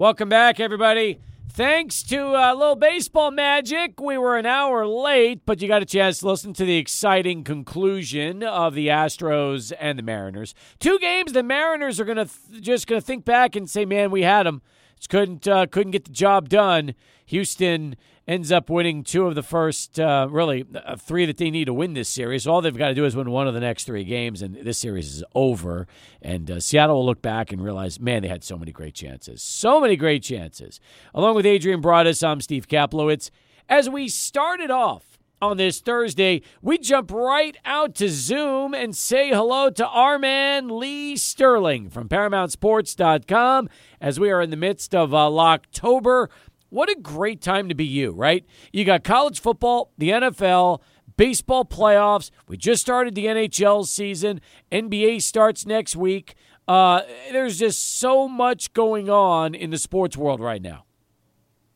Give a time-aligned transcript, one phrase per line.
[0.00, 1.20] Welcome back, everybody.
[1.50, 5.82] Thanks to a uh, little baseball magic, we were an hour late, but you got
[5.82, 10.54] a chance to listen to the exciting conclusion of the Astros and the Mariners.
[10.78, 14.22] Two games, the Mariners are gonna th- just gonna think back and say, "Man, we
[14.22, 14.62] had them.
[15.00, 16.94] Just couldn't uh, couldn't get the job done."
[17.26, 17.96] Houston
[18.28, 21.72] ends up winning two of the first, uh, really, uh, three that they need to
[21.72, 22.46] win this series.
[22.46, 24.78] All they've got to do is win one of the next three games, and this
[24.78, 25.88] series is over.
[26.20, 29.42] And uh, Seattle will look back and realize, man, they had so many great chances.
[29.42, 30.80] So many great chances.
[31.14, 33.30] Along with Adrian Broadus, I'm Steve Kaplowitz.
[33.68, 35.09] As we started off
[35.40, 40.78] on this Thursday, we jump right out to Zoom and say hello to our man,
[40.78, 43.68] Lee Sterling from ParamountSports.com,
[44.00, 46.28] as we are in the midst of uh, October.
[46.68, 48.44] What a great time to be you, right?
[48.72, 50.80] You got college football, the NFL,
[51.16, 52.30] baseball playoffs.
[52.46, 54.40] We just started the NHL season.
[54.70, 56.34] NBA starts next week.
[56.68, 57.02] Uh,
[57.32, 60.84] there's just so much going on in the sports world right now.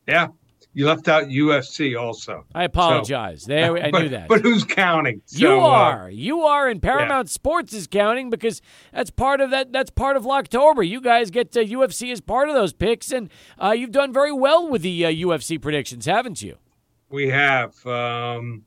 [0.07, 0.29] Yeah,
[0.75, 2.45] you left out UFC also.
[2.53, 3.43] I apologize.
[3.43, 4.27] So, there, I but, knew that.
[4.27, 5.21] But who's counting?
[5.25, 6.03] So, you uh, are.
[6.03, 7.31] Uh, you are, and Paramount yeah.
[7.31, 9.71] Sports is counting because that's part of that.
[9.71, 10.83] That's part of October.
[10.83, 14.33] You guys get to UFC as part of those picks, and uh, you've done very
[14.33, 16.57] well with the uh, UFC predictions, haven't you?
[17.09, 17.73] We have.
[17.87, 18.65] Um,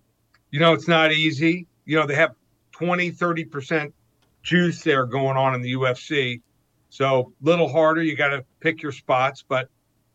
[0.50, 1.66] you know, it's not easy.
[1.84, 2.34] You know, they have
[2.72, 3.94] 20, 30 percent
[4.42, 6.40] juice there going on in the UFC,
[6.88, 8.02] so a little harder.
[8.02, 9.68] You got to pick your spots, but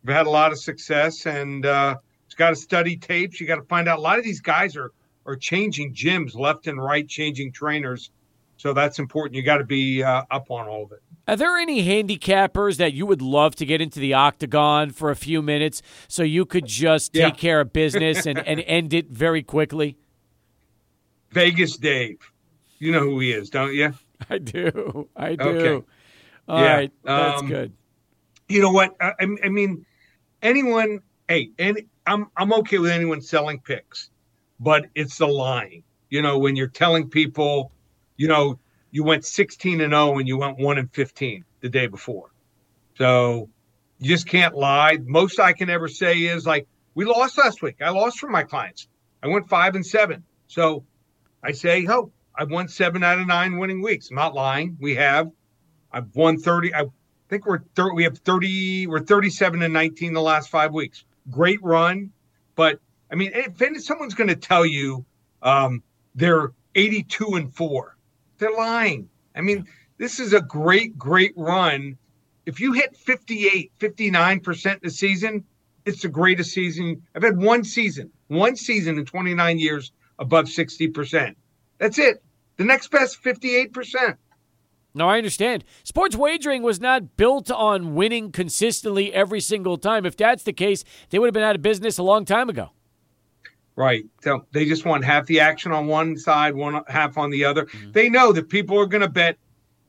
[0.04, 3.40] We've had a lot of success, and uh, it's got to study tapes.
[3.40, 4.00] You got to find out.
[4.00, 4.92] A lot of these guys are
[5.26, 8.12] are changing gyms left and right, changing trainers.
[8.58, 9.36] So that's important.
[9.36, 11.02] You got to be uh, up on all of it.
[11.28, 15.16] Are there any handicappers that you would love to get into the octagon for a
[15.16, 17.30] few minutes so you could just take yeah.
[17.32, 19.98] care of business and, and end it very quickly?
[21.32, 22.20] Vegas Dave.
[22.80, 23.94] You know who he is, don't you?
[24.30, 25.08] I do.
[25.16, 25.44] I do.
[25.44, 25.86] Okay.
[26.48, 26.74] All yeah.
[26.74, 27.74] right, That's um, good.
[28.50, 28.96] You know what?
[29.00, 29.86] I, I mean,
[30.44, 34.12] anyone, hey, and I'm I'm okay with anyone selling picks,
[34.60, 35.84] but it's the lying.
[36.10, 37.72] You know, when you're telling people,
[38.18, 38.60] you know,
[38.92, 42.30] you went 16 and 0 and you went 1 and 15 the day before.
[42.96, 43.50] So
[43.98, 45.00] you just can't lie.
[45.06, 47.78] Most I can ever say is like, we lost last week.
[47.82, 48.88] I lost for my clients.
[49.24, 50.24] I went 5 and 7.
[50.48, 50.84] So
[51.42, 54.12] I say, oh, I've won 7 out of 9 winning weeks.
[54.12, 54.78] I'm not lying.
[54.80, 55.32] We have.
[55.92, 56.76] I've won 30.
[56.76, 56.86] I
[57.34, 61.04] think we're thir- we have 30 we're 37 and 19 the last 5 weeks.
[61.32, 62.12] Great run,
[62.56, 62.80] but
[63.12, 65.04] I mean if someone's going to tell you
[65.42, 65.82] um,
[66.16, 67.98] they're 82 and 4,
[68.38, 69.10] they're lying.
[69.36, 69.66] I mean,
[69.98, 71.98] this is a great great run.
[72.46, 75.44] If you hit 58, 59% the season,
[75.86, 77.02] it's the greatest season.
[77.16, 81.36] I've had one season, one season in 29 years above 60%.
[81.78, 82.24] That's it.
[82.58, 84.18] The next best 58%.
[84.96, 85.64] No, I understand.
[85.84, 90.06] Sports wagering was not built on winning consistently every single time.
[90.06, 92.70] If that's the case, they would have been out of business a long time ago.
[93.76, 94.06] Right.
[94.22, 97.66] So they just want half the action on one side, one half on the other.
[97.66, 97.92] Mm-hmm.
[97.92, 99.38] They know that people are going to bet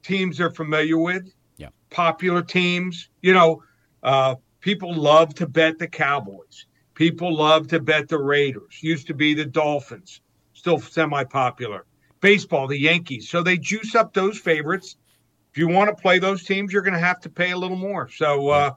[0.03, 1.69] teams they're familiar with, yeah.
[1.91, 3.11] popular teams.
[3.21, 3.63] You know,
[4.03, 6.65] uh, people love to bet the Cowboys.
[6.95, 8.83] People love to bet the Raiders.
[8.83, 10.23] Used to be the Dolphins,
[10.55, 11.85] still semi popular
[12.25, 13.29] baseball, the Yankees.
[13.29, 14.97] So they juice up those favorites.
[15.53, 17.77] If you want to play those teams, you're going to have to pay a little
[17.77, 18.09] more.
[18.09, 18.71] So, uh,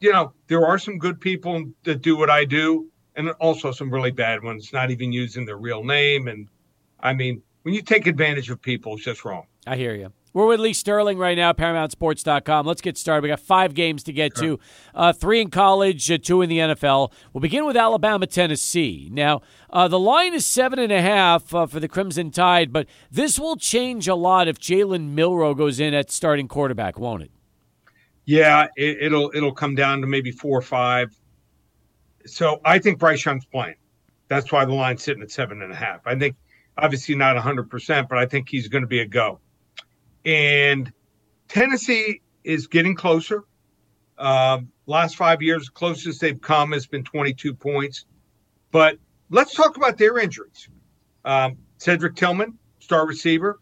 [0.00, 3.92] you know, there are some good people that do what I do, and also some
[3.92, 6.26] really bad ones, not even using their real name.
[6.26, 6.48] And
[6.98, 9.46] I mean, when you take advantage of people, it's just wrong.
[9.68, 10.12] I hear you.
[10.34, 12.66] We're with Lee Sterling right now, ParamountSports.com.
[12.66, 13.22] Let's get started.
[13.22, 14.56] We got five games to get sure.
[14.56, 14.60] to
[14.92, 17.12] uh, three in college, uh, two in the NFL.
[17.32, 19.08] We'll begin with Alabama, Tennessee.
[19.12, 22.88] Now, uh, the line is seven and a half uh, for the Crimson Tide, but
[23.12, 27.30] this will change a lot if Jalen Milroe goes in at starting quarterback, won't it?
[28.24, 31.14] Yeah, it, will it'll come down to maybe four or five.
[32.26, 33.76] So I think Bryce Young's playing.
[34.26, 36.00] That's why the line's sitting at seven and a half.
[36.06, 36.34] I think
[36.76, 39.38] obviously not hundred percent, but I think he's going to be a go.
[40.24, 40.92] And
[41.48, 43.44] Tennessee is getting closer.
[44.18, 48.04] Um, last five years, closest they've come has been 22 points.
[48.70, 48.98] But
[49.30, 50.68] let's talk about their injuries.
[51.24, 53.60] Um, Cedric Tillman, star receiver,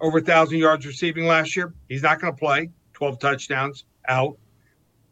[0.00, 1.74] over a thousand yards receiving last year.
[1.88, 2.70] He's not going to play.
[2.94, 4.36] 12 touchdowns out.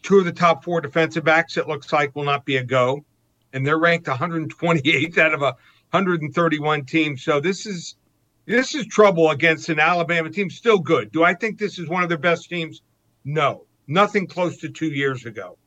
[0.03, 3.05] Two of the top four defensive backs, it looks like, will not be a go.
[3.53, 5.57] And they're ranked 128th out of a
[5.91, 7.17] 131 team.
[7.17, 7.97] So this is
[8.49, 10.49] this is trouble against an Alabama team.
[10.49, 11.13] Still good.
[11.13, 12.81] Do I think this is one of their best teams?
[13.23, 15.59] No, nothing close to two years ago.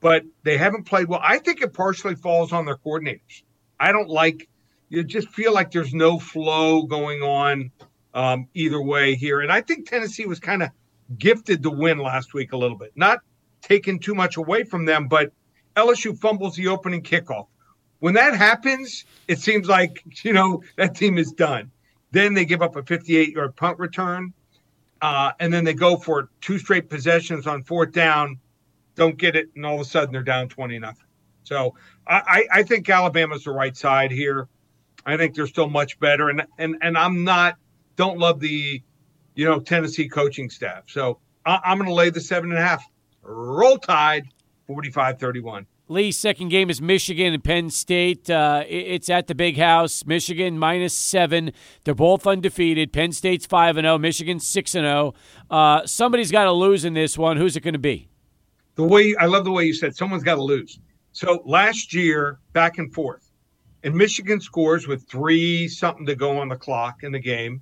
[0.00, 1.20] But they haven't played well.
[1.22, 3.44] I think it partially falls on their coordinators.
[3.78, 4.48] I don't like.
[4.88, 7.70] You just feel like there's no flow going on
[8.14, 9.40] um, either way here.
[9.40, 10.70] And I think Tennessee was kind of
[11.16, 12.92] gifted the win last week a little bit.
[12.96, 13.20] Not
[13.62, 15.32] taken too much away from them, but
[15.76, 17.46] LSU fumbles the opening kickoff.
[18.00, 21.70] When that happens, it seems like, you know, that team is done.
[22.14, 24.32] Then they give up a 58 yard punt return.
[25.02, 28.38] Uh, and then they go for two straight possessions on fourth down,
[28.94, 31.06] don't get it, and all of a sudden they're down 20 nothing.
[31.42, 31.74] So
[32.06, 34.48] I, I think Alabama's the right side here.
[35.04, 36.30] I think they're still much better.
[36.30, 37.58] And and and I'm not
[37.96, 38.80] don't love the
[39.34, 40.84] you know Tennessee coaching staff.
[40.86, 42.82] So I, am going to lay the seven and a half.
[43.22, 44.24] Roll Tide,
[44.70, 45.66] 45-31.
[45.86, 48.30] Lee, second game is Michigan and Penn State.
[48.30, 50.06] Uh, it's at the Big House.
[50.06, 51.52] Michigan minus seven.
[51.84, 52.90] They're both undefeated.
[52.90, 53.98] Penn State's five and zero.
[53.98, 55.12] Michigan six and zero.
[55.50, 57.36] Uh, somebody's got to lose in this one.
[57.36, 58.08] Who's it going to be?
[58.76, 60.80] The way I love the way you said someone's got to lose.
[61.12, 63.30] So last year, back and forth,
[63.82, 67.60] and Michigan scores with three something to go on the clock in the game,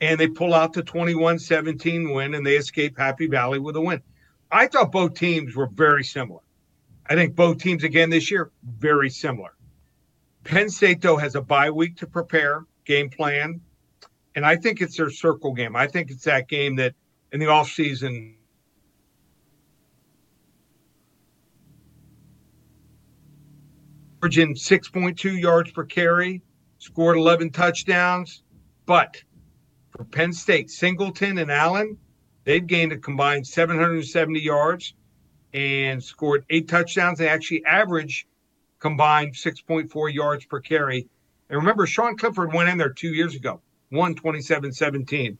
[0.00, 4.00] and they pull out the 21-17 win, and they escape Happy Valley with a win.
[4.52, 6.40] I thought both teams were very similar.
[7.08, 9.54] I think both teams again this year very similar.
[10.44, 13.60] Penn State though has a bye week to prepare, game plan,
[14.34, 15.74] and I think it's their circle game.
[15.74, 16.94] I think it's that game that
[17.32, 18.34] in the offseason
[24.18, 26.42] averaging 6.2 yards per carry,
[26.78, 28.42] scored 11 touchdowns,
[28.84, 29.22] but
[29.90, 31.96] for Penn State, Singleton and Allen,
[32.44, 34.94] they've gained a combined 770 yards
[35.58, 37.18] and scored eight touchdowns.
[37.18, 38.28] They actually average
[38.78, 41.08] combined 6.4 yards per carry.
[41.50, 43.60] And remember, Sean Clifford went in there two years ago,
[43.90, 45.36] won 27 17.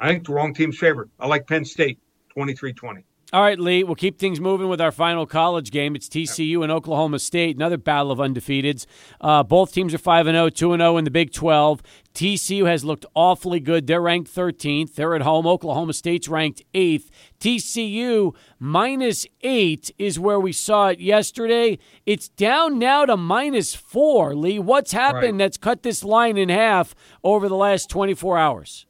[0.00, 1.10] I think the wrong team's favorite.
[1.20, 2.00] I like Penn State
[2.30, 3.04] 23 20.
[3.32, 5.96] All right, Lee, we'll keep things moving with our final college game.
[5.96, 8.86] It's TCU and Oklahoma State, another battle of undefeateds.
[9.20, 11.82] Uh, both teams are 5 0, 2 0 in the Big 12.
[12.14, 13.88] TCU has looked awfully good.
[13.88, 14.94] They're ranked 13th.
[14.94, 15.44] They're at home.
[15.44, 17.08] Oklahoma State's ranked 8th.
[17.40, 21.80] TCU minus 8 is where we saw it yesterday.
[22.06, 24.36] It's down now to minus 4.
[24.36, 25.38] Lee, what's happened right.
[25.38, 26.94] that's cut this line in half
[27.24, 28.86] over the last 24 hours?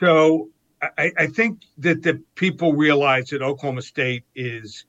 [0.00, 0.50] So
[0.98, 4.86] I, I think that the people realize that Oklahoma State is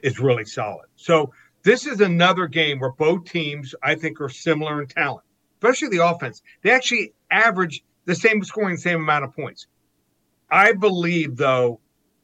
[0.00, 0.86] is really solid.
[0.96, 5.24] So this is another game where both teams I think are similar in talent,
[5.56, 6.42] especially the offense.
[6.62, 9.66] They actually average the same scoring, same amount of points.
[10.50, 11.80] I believe though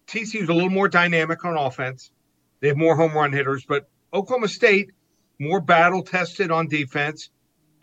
[0.06, 2.11] TCU is a little more dynamic on offense.
[2.61, 4.93] They have more home run hitters, but Oklahoma State
[5.38, 7.31] more battle tested on defense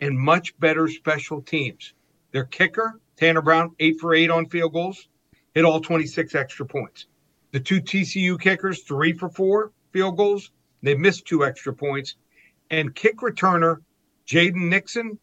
[0.00, 1.94] and much better special teams.
[2.32, 5.08] Their kicker, Tanner Brown, eight for eight on field goals
[5.54, 7.06] hit all 26 extra points.
[7.52, 10.50] The two TCU kickers, three for four field goals.
[10.82, 12.16] They missed two extra points.
[12.70, 13.78] And kick returner,
[14.26, 15.18] Jaden Nixon,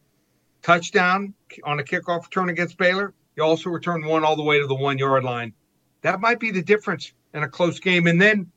[0.61, 1.33] touchdown
[1.63, 3.13] on a kickoff return against Baylor.
[3.35, 5.53] He also returned one all the way to the one yard line.
[6.01, 8.07] That might be the difference in a close game.
[8.07, 8.51] And then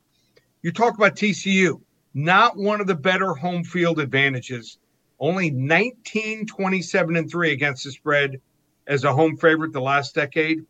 [0.61, 1.81] you talk about TCU,
[2.13, 4.77] not one of the better home field advantages.
[5.19, 8.41] Only 19, 27, and 3 against the spread
[8.87, 10.65] as a home favorite the last decade.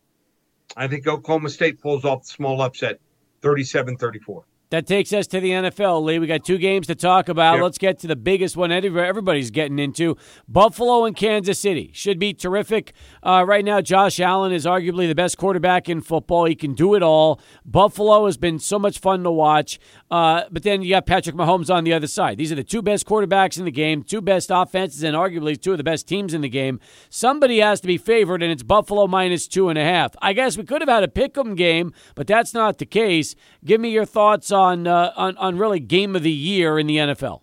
[0.76, 3.00] I think Oklahoma State pulls off the small upset
[3.42, 4.44] 37 34.
[4.74, 6.18] That takes us to the NFL, Lee.
[6.18, 7.54] We got two games to talk about.
[7.54, 7.62] Yep.
[7.62, 10.16] Let's get to the biggest one everybody's getting into
[10.48, 11.92] Buffalo and Kansas City.
[11.94, 12.92] Should be terrific.
[13.22, 16.46] Uh, right now, Josh Allen is arguably the best quarterback in football.
[16.46, 17.40] He can do it all.
[17.64, 19.78] Buffalo has been so much fun to watch.
[20.10, 22.36] Uh, but then you got Patrick Mahomes on the other side.
[22.36, 25.70] These are the two best quarterbacks in the game, two best offenses, and arguably two
[25.70, 26.80] of the best teams in the game.
[27.10, 30.16] Somebody has to be favored, and it's Buffalo minus two and a half.
[30.20, 33.36] I guess we could have had a pick 'em game, but that's not the case.
[33.64, 36.86] Give me your thoughts on on, uh, on on really game of the year in
[36.86, 37.40] the NFL?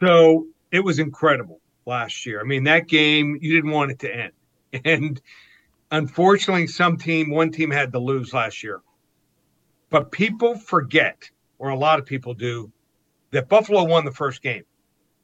[0.00, 2.40] So it was incredible last year.
[2.40, 4.32] I mean, that game you didn't want it to end,
[4.84, 5.20] and
[5.90, 8.80] unfortunately, some team, one team had to lose last year.
[9.90, 12.70] But people forget, or a lot of people do,
[13.30, 14.64] that Buffalo won the first game,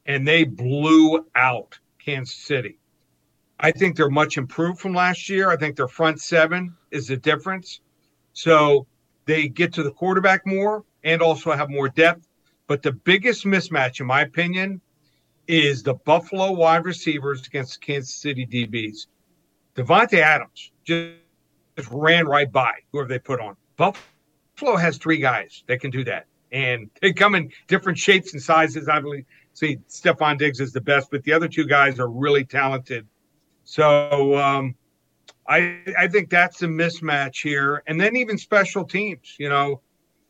[0.05, 2.79] and they blew out Kansas City.
[3.59, 5.49] I think they're much improved from last year.
[5.49, 7.79] I think their front seven is the difference.
[8.33, 8.85] So
[9.25, 12.27] they get to the quarterback more and also have more depth.
[12.67, 14.81] But the biggest mismatch, in my opinion,
[15.47, 19.07] is the Buffalo wide receivers against Kansas City DBs.
[19.75, 21.13] Davante Adams just,
[21.91, 23.55] ran right by whoever they put on.
[23.75, 26.25] Buffalo has three guys that can do that.
[26.53, 28.87] And they come in different shapes and sizes.
[28.87, 32.45] I believe see Stefon Diggs is the best, but the other two guys are really
[32.45, 33.05] talented.
[33.65, 34.75] So um,
[35.47, 37.83] I I think that's a mismatch here.
[37.87, 39.81] And then even special teams, you know,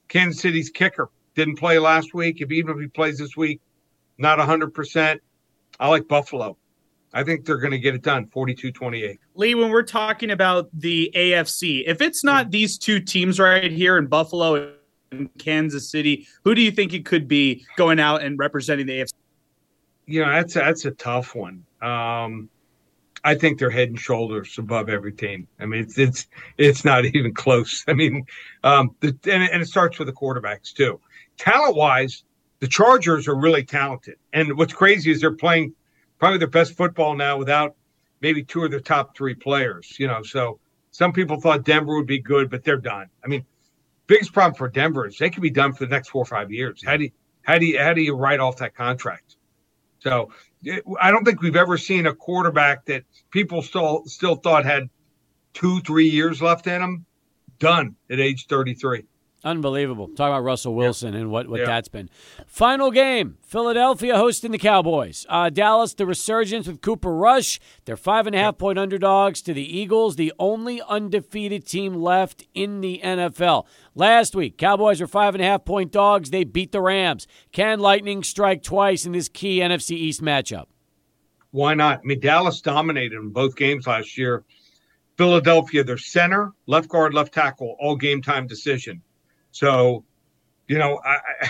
[0.08, 2.42] Kansas City's kicker didn't play last week.
[2.42, 3.62] If even if he plays this week,
[4.18, 5.22] not hundred percent.
[5.80, 6.58] I like Buffalo.
[7.14, 9.20] I think they're going to get it done 42 28.
[9.36, 13.98] Lee, when we're talking about the AFC, if it's not these two teams right here
[13.98, 14.74] in Buffalo
[15.12, 19.00] and Kansas City, who do you think it could be going out and representing the
[19.00, 19.14] AFC?
[20.08, 21.66] You know, that's that's a tough one.
[21.82, 22.50] Um,
[23.26, 25.48] I think they're head and shoulders above every team.
[25.60, 26.28] I mean, it's it's
[26.58, 27.84] it's not even close.
[27.88, 28.26] I mean,
[28.64, 31.02] um, the, and, and it starts with the quarterbacks too.
[31.38, 32.24] Talent wise,
[32.60, 35.74] the Chargers are really talented, and what's crazy is they're playing
[36.20, 37.76] probably their best football now without
[38.22, 39.96] maybe two of their top three players.
[40.00, 40.60] You know, so
[40.92, 43.08] some people thought Denver would be good, but they're done.
[43.24, 43.44] I mean,
[44.06, 46.52] biggest problem for Denver is they could be done for the next four or five
[46.52, 46.84] years.
[46.86, 49.36] How do you, how do you how do you write off that contract?
[49.98, 50.32] So
[51.00, 54.90] I don't think we've ever seen a quarterback that people still still thought had
[55.54, 57.06] two, three years left in him,
[57.60, 59.04] done at age 33.
[59.46, 60.08] Unbelievable.
[60.08, 61.20] Talk about Russell Wilson yeah.
[61.20, 61.68] and what, what yeah.
[61.68, 62.10] that's been.
[62.48, 65.24] Final game Philadelphia hosting the Cowboys.
[65.30, 67.60] Uh, Dallas, the resurgence with Cooper Rush.
[67.86, 72.44] They're five and a half point underdogs to the Eagles, the only undefeated team left
[72.56, 73.68] in the NFL.
[73.94, 76.32] Last week, Cowboys were five and a half point dogs.
[76.32, 77.28] They beat the Rams.
[77.52, 80.66] Can Lightning strike twice in this key NFC East matchup?
[81.52, 82.00] Why not?
[82.00, 84.44] I mean, Dallas dominated in both games last year.
[85.18, 89.04] Philadelphia, their center, left guard, left tackle, all game time decision.
[89.56, 90.04] So,
[90.68, 91.50] you know, I, I,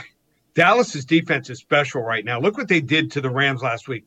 [0.53, 2.39] Dallas's defense is special right now.
[2.39, 4.05] Look what they did to the Rams last week.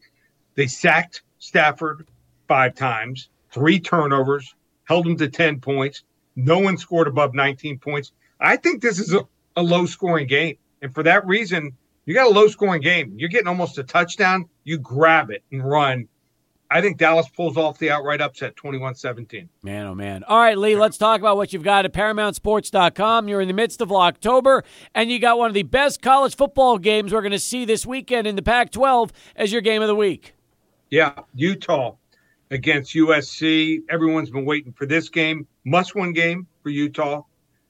[0.55, 2.07] They sacked Stafford
[2.47, 6.05] five times, three turnovers, held them to 10 points.
[6.37, 8.13] No one scored above 19 points.
[8.39, 9.23] I think this is a,
[9.57, 10.59] a low scoring game.
[10.81, 11.73] And for that reason,
[12.07, 13.15] you got a low scoring game.
[13.17, 14.49] You're getting almost a touchdown.
[14.63, 16.07] You grab it and run
[16.71, 19.49] I think Dallas pulls off the outright upset 21 17.
[19.63, 20.23] Man, oh, man.
[20.25, 23.29] All right, Lee, let's talk about what you've got at ParamountSports.com.
[23.29, 26.77] You're in the midst of October, and you got one of the best college football
[26.77, 29.89] games we're going to see this weekend in the Pac 12 as your game of
[29.89, 30.35] the week.
[30.91, 31.97] Yeah, Utah
[32.51, 33.81] against USC.
[33.89, 35.47] Everyone's been waiting for this game.
[35.65, 37.23] Must win game for Utah.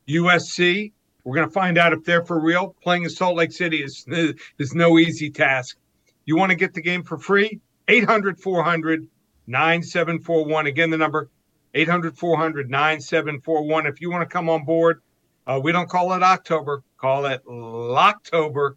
[0.09, 2.75] USC, we're going to find out if they're for real.
[2.83, 4.05] Playing in Salt Lake City is,
[4.59, 5.77] is no easy task.
[6.25, 7.61] You want to get the game for free?
[7.89, 9.09] 800 400
[9.47, 10.67] 9741.
[10.67, 11.31] Again, the number
[11.75, 13.87] 800 400 9741.
[13.87, 15.01] If you want to come on board,
[15.47, 18.75] uh, we don't call it October, call it Locktober.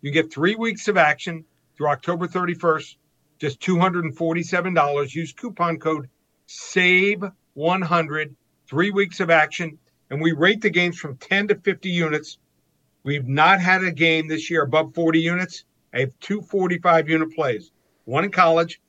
[0.00, 1.44] You get three weeks of action
[1.76, 2.96] through October 31st,
[3.38, 5.14] just $247.
[5.14, 6.08] Use coupon code
[6.48, 8.34] SAVE100,
[8.66, 9.78] three weeks of action.
[10.08, 12.38] And we rate the games from 10 to 50 units.
[13.02, 15.64] We've not had a game this year above 40 units.
[15.92, 17.70] I have two 45 unit plays
[18.04, 18.80] one in college,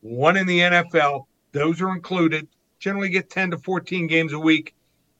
[0.00, 1.26] one in the NFL.
[1.52, 2.46] Those are included.
[2.78, 4.74] Generally get 10 to 14 games a week.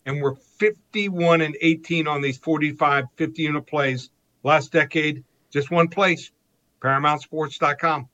[0.06, 4.10] And we're 51 and 18 on these 45, 50 unit plays.
[4.42, 6.30] Last decade, just one place,
[6.80, 8.08] ParamountSports.com.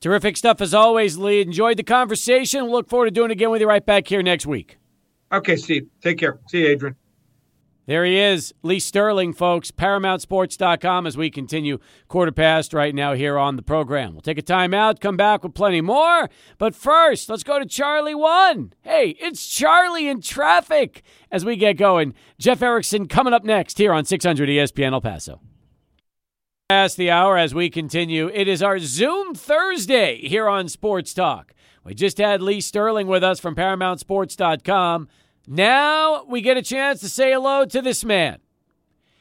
[0.00, 1.40] Terrific stuff as always, Lee.
[1.40, 2.64] Enjoyed the conversation.
[2.64, 4.78] Look forward to doing it again with you right back here next week.
[5.32, 5.88] Okay, Steve.
[6.00, 6.38] Take care.
[6.48, 6.96] See you, Adrian.
[7.88, 9.70] There he is, Lee Sterling, folks.
[9.70, 14.12] ParamountSports.com as we continue quarter past right now here on the program.
[14.12, 16.28] We'll take a time out, come back with plenty more.
[16.58, 18.74] But first, let's go to Charlie One.
[18.82, 21.02] Hey, it's Charlie in traffic
[21.32, 22.12] as we get going.
[22.38, 25.40] Jeff Erickson coming up next here on 600 ESPN El Paso.
[26.68, 28.30] Past the hour as we continue.
[28.34, 31.54] It is our Zoom Thursday here on Sports Talk.
[31.84, 35.08] We just had Lee Sterling with us from ParamountSports.com.
[35.50, 38.40] Now we get a chance to say hello to this man.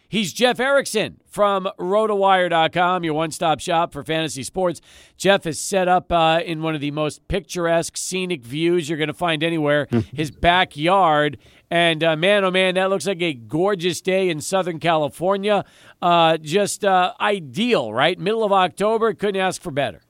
[0.10, 4.82] He's Jeff Erickson from RotoWire.com, your one stop shop for fantasy sports.
[5.16, 9.08] Jeff is set up uh, in one of the most picturesque, scenic views you're going
[9.08, 11.38] to find anywhere his backyard.
[11.72, 15.64] And uh, man, oh man, that looks like a gorgeous day in Southern California.
[16.02, 18.20] Uh, just uh, ideal, right?
[18.20, 20.02] Middle of October, couldn't ask for better.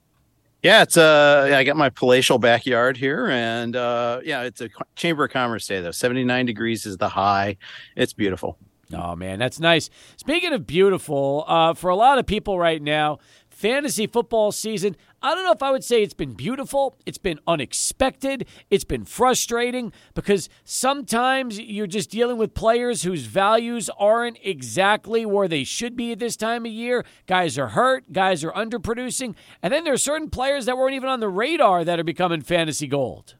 [0.64, 5.26] Yeah, it's uh I got my palatial backyard here and uh yeah, it's a chamber
[5.26, 5.92] of commerce day though.
[5.92, 7.58] 79 degrees is the high.
[7.96, 8.58] It's beautiful.
[8.94, 9.90] Oh man, that's nice.
[10.16, 13.20] Speaking of beautiful, uh for a lot of people right now,
[13.58, 16.96] fantasy football season, I don't know if I would say it's been beautiful.
[17.08, 18.46] It's been unexpected.
[18.70, 25.48] It's been frustrating because sometimes you're just dealing with players whose values aren't exactly where
[25.48, 27.04] they should be at this time of year.
[27.26, 29.34] Guys are hurt, guys are underproducing.
[29.64, 32.42] And then there are certain players that weren't even on the radar that are becoming
[32.42, 33.36] fantasy gold.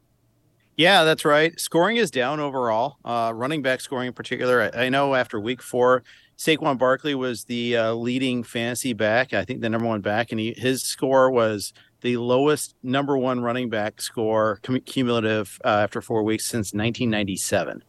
[0.76, 1.60] Yeah, that's right.
[1.60, 2.98] Scoring is down overall.
[3.06, 4.72] Uh, running back scoring in particular.
[4.74, 6.04] I, I know after week four,
[6.38, 10.40] Saquon Barkley was the uh, leading fantasy back, I think the number one back, and
[10.40, 16.00] he, his score was the lowest number one running back score cum- cumulative uh, after
[16.02, 17.84] four weeks since 1997.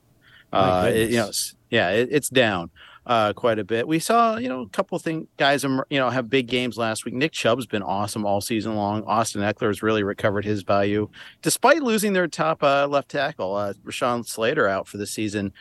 [0.51, 1.31] Uh, it, you know,
[1.69, 2.71] yeah, it, it's down.
[3.09, 3.89] uh, quite a bit.
[3.89, 7.15] We saw, you know, a couple thing guys, you know, have big games last week.
[7.15, 9.03] Nick Chubb's been awesome all season long.
[9.05, 11.09] Austin Ekeler has really recovered his value,
[11.41, 15.53] despite losing their top uh, left tackle, uh, Rashawn Slater, out for the season.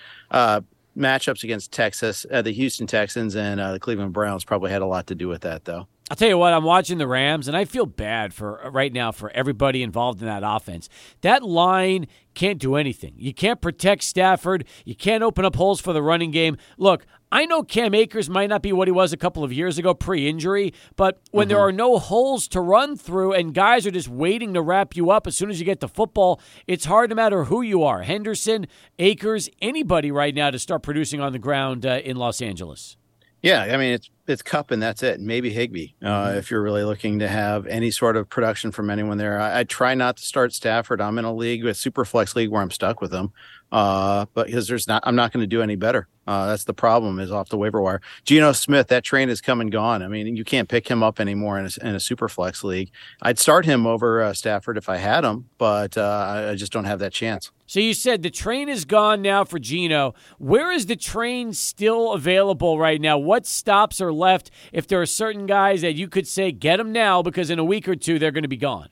[0.98, 4.86] Matchups against Texas, uh, the Houston Texans, and uh, the Cleveland Browns probably had a
[4.86, 5.88] lot to do with that, though.
[6.10, 8.94] I'll tell you what, I'm watching the Rams, and I feel bad for uh, right
[8.94, 10.88] now for everybody involved in that offense.
[11.20, 13.14] That line can't do anything.
[13.18, 14.66] You can't protect Stafford.
[14.86, 16.56] You can't open up holes for the running game.
[16.78, 19.78] Look, I know Cam Akers might not be what he was a couple of years
[19.78, 21.56] ago pre injury, but when mm-hmm.
[21.56, 25.12] there are no holes to run through and guys are just waiting to wrap you
[25.12, 28.04] up as soon as you get the football, it's hard no matter who you are
[28.04, 32.96] Henderson, Akers, anybody right now to start producing on the ground uh, in Los Angeles.
[33.42, 35.20] Yeah, I mean it's it's Kupp and that's it.
[35.20, 36.38] Maybe Higbee, uh, mm-hmm.
[36.38, 39.40] if you're really looking to have any sort of production from anyone there.
[39.40, 41.02] I, I, try not to start Stafford.
[41.02, 43.32] I'm in a league with super flex league where I'm stuck with them,
[43.72, 46.08] uh, but because there's not, I'm not going to do any better.
[46.28, 48.02] Uh, that's the problem is off the waiver wire.
[48.26, 50.04] Geno Smith, that train is come and gone.
[50.04, 52.92] I mean, you can't pick him up anymore in a, in a super flex league.
[53.22, 56.86] I'd start him over uh, Stafford if I had him, but uh, I just don't
[56.86, 57.52] have that chance.
[57.66, 60.16] So you said the train is gone now for Geno.
[60.38, 63.18] Where is the train still available right now?
[63.18, 66.92] What stops are left if there are certain guys that you could say get them
[66.92, 68.90] now because in a week or two they're going to be gone?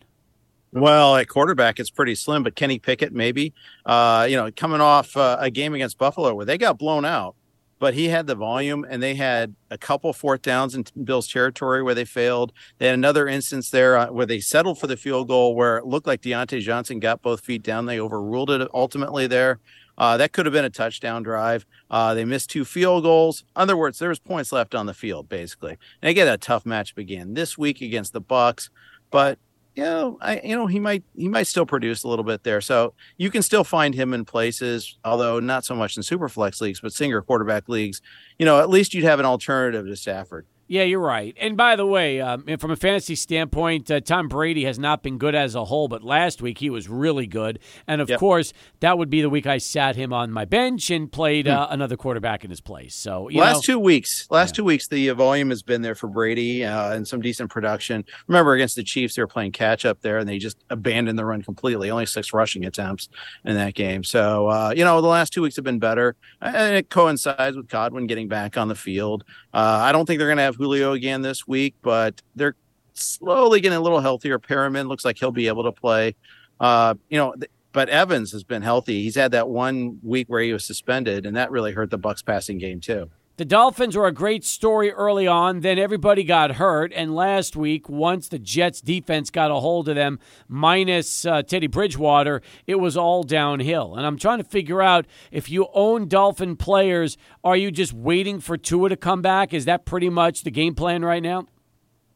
[0.75, 3.53] Well, at quarterback, it's pretty slim, but Kenny Pickett, maybe.
[3.86, 7.38] Uh, you know, coming off uh, a game against Buffalo where they got blown out,
[7.79, 11.82] but he had the volume and they had a couple fourth downs in Bill's territory
[11.82, 12.51] where they failed.
[12.77, 15.86] They had another instance there uh, where they settled for the field goal where it
[15.86, 17.86] looked like Diontae Johnson got both feet down.
[17.86, 19.60] They overruled it ultimately there.
[19.97, 21.65] Uh, that could have been a touchdown drive.
[21.89, 23.41] Uh, they missed two field goals.
[23.55, 25.77] In other words, there was points left on the field, basically.
[26.01, 28.69] And again, a tough match began this week against the Bucks,
[29.11, 29.39] but
[29.75, 32.61] you know, I you know he might he might still produce a little bit there.
[32.61, 36.61] So you can still find him in places, although not so much in super flex
[36.61, 38.01] leagues, but single quarterback leagues.
[38.39, 40.47] You know, at least you'd have an alternative to Stafford.
[40.67, 41.36] Yeah, you're right.
[41.39, 45.19] And by the way, um, from a fantasy standpoint, uh, Tom Brady has not been
[45.19, 47.60] good as a whole, but last week he was really good.
[47.88, 48.19] And of yep.
[48.19, 51.53] course, that would be the week I sat him on my bench and played hmm.
[51.53, 52.95] uh, another quarterback in his place.
[52.95, 54.55] So last know, two weeks, last yeah.
[54.55, 58.04] two weeks, the volume has been there for Brady uh, and some decent production.
[58.25, 61.25] Remember against the Chiefs, they were playing catch up there, and they just abandoned the
[61.25, 61.91] run completely.
[61.91, 63.08] Only six rushing attempts
[63.43, 64.04] in that game.
[64.04, 67.67] So uh, you know, the last two weeks have been better, and it coincides with
[67.67, 69.23] Godwin getting back on the field.
[69.56, 72.58] Uh, I don't think they're going to have Julio again this week, but they're
[72.94, 74.38] slowly getting a little healthier.
[74.38, 76.13] Perriman looks like he'll be able to play.
[76.60, 77.34] Uh, you know,
[77.72, 79.02] but Evans has been healthy.
[79.02, 82.22] He's had that one week where he was suspended, and that really hurt the Bucks
[82.22, 83.10] passing game too.
[83.38, 86.93] The Dolphins were a great story early on, then everybody got hurt.
[86.95, 91.67] And last week, once the Jets defense got a hold of them, minus uh, Teddy
[91.67, 93.95] Bridgewater, it was all downhill.
[93.95, 98.39] And I'm trying to figure out if you own Dolphin players, are you just waiting
[98.39, 99.54] for Tua to come back?
[99.54, 101.45] Is that pretty much the game plan right now?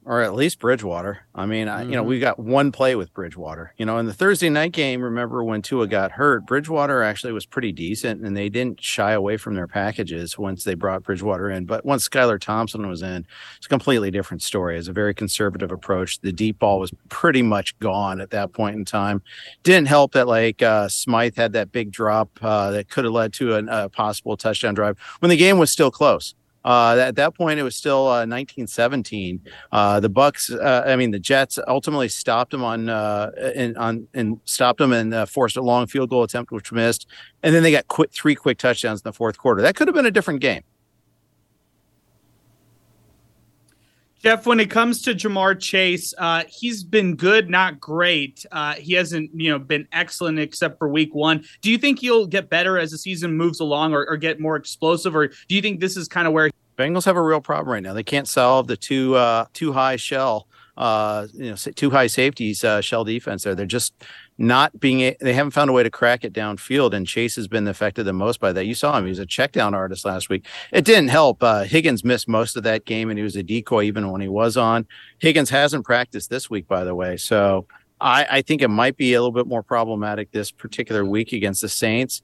[0.06, 1.20] Or at least Bridgewater.
[1.36, 1.78] I mean, mm-hmm.
[1.78, 2.10] I, you know, mm-hmm.
[2.10, 3.74] we got one play with Bridgewater.
[3.78, 6.46] You know, in the Thursday night game, remember when Tua got hurt?
[6.46, 10.74] Bridgewater actually was pretty decent, and they didn't shy away from their packages once they
[10.74, 11.66] brought Bridgewater in.
[11.66, 13.26] But once Skylar Thompson was in,
[13.58, 14.78] it's a completely different story.
[14.78, 16.20] It's a very conservative approach.
[16.22, 19.22] The deep ball was pretty much gone at that point in time.
[19.64, 23.34] Didn't help that like uh, Smythe had that big drop uh, that could have led
[23.34, 26.36] to a, a possible touchdown drive when the game was still close.
[26.66, 29.42] Uh, at that point, it was still uh, 1917.
[29.72, 34.08] Uh, the Bucks, uh, I mean, the Jets ultimately stopped them on uh, and on
[34.14, 37.08] and stopped them and forced a long field goal attempt, which missed.
[37.44, 39.62] And then they got quick, three quick touchdowns in the fourth quarter.
[39.62, 40.64] That could have been a different game.
[44.22, 48.46] Jeff, when it comes to Ja'Marr Chase, uh, he's been good, not great.
[48.52, 51.46] Uh, he hasn't, you know, been excellent except for Week One.
[51.62, 54.58] Do you think he'll get better as the season moves along, or, or get more
[54.58, 57.72] explosive, or do you think this is kind of where Bengals have a real problem
[57.72, 57.94] right now?
[57.94, 62.64] They can't solve the too uh, two high shell, uh, you know, two high safeties
[62.64, 63.44] uh, shell defense.
[63.44, 63.94] There, they're just
[64.40, 67.48] not being a, they haven't found a way to crack it downfield and chase has
[67.48, 68.66] been affected the most by that.
[68.66, 70.46] You saw him he was a check down artist last week.
[70.72, 73.84] It didn't help uh, higgins missed most of that game and he was a decoy
[73.84, 74.88] even when he was on.
[75.20, 77.68] Higgins hasn't practiced this week by the way so
[78.00, 81.62] I, I think it might be a little bit more problematic this particular week against
[81.62, 82.22] the saints.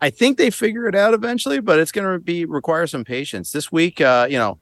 [0.00, 3.52] I think they figure it out eventually but it's going to be require some patience.
[3.52, 4.58] This week uh, you know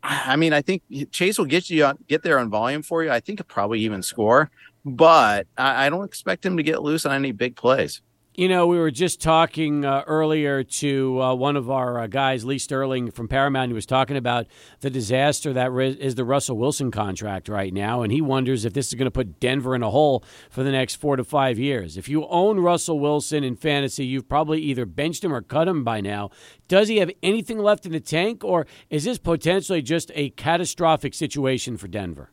[0.00, 3.10] I mean, I think Chase will get you on, get there on volume for you.
[3.10, 4.48] I think he'll probably even score
[4.84, 8.02] but I, I don't expect him to get loose on any big plays.
[8.38, 12.44] You know, we were just talking uh, earlier to uh, one of our uh, guys,
[12.44, 14.46] Lee Sterling from Paramount, who was talking about
[14.78, 18.02] the disaster that is the Russell Wilson contract right now.
[18.02, 20.70] And he wonders if this is going to put Denver in a hole for the
[20.70, 21.96] next four to five years.
[21.96, 25.82] If you own Russell Wilson in fantasy, you've probably either benched him or cut him
[25.82, 26.30] by now.
[26.68, 31.12] Does he have anything left in the tank, or is this potentially just a catastrophic
[31.12, 32.30] situation for Denver?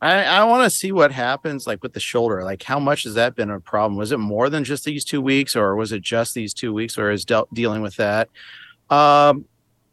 [0.00, 2.44] I, I want to see what happens like with the shoulder.
[2.44, 3.96] Like, how much has that been a problem?
[3.96, 6.96] Was it more than just these two weeks, or was it just these two weeks
[6.96, 8.28] where is de- dealing with that?
[8.90, 9.44] Um,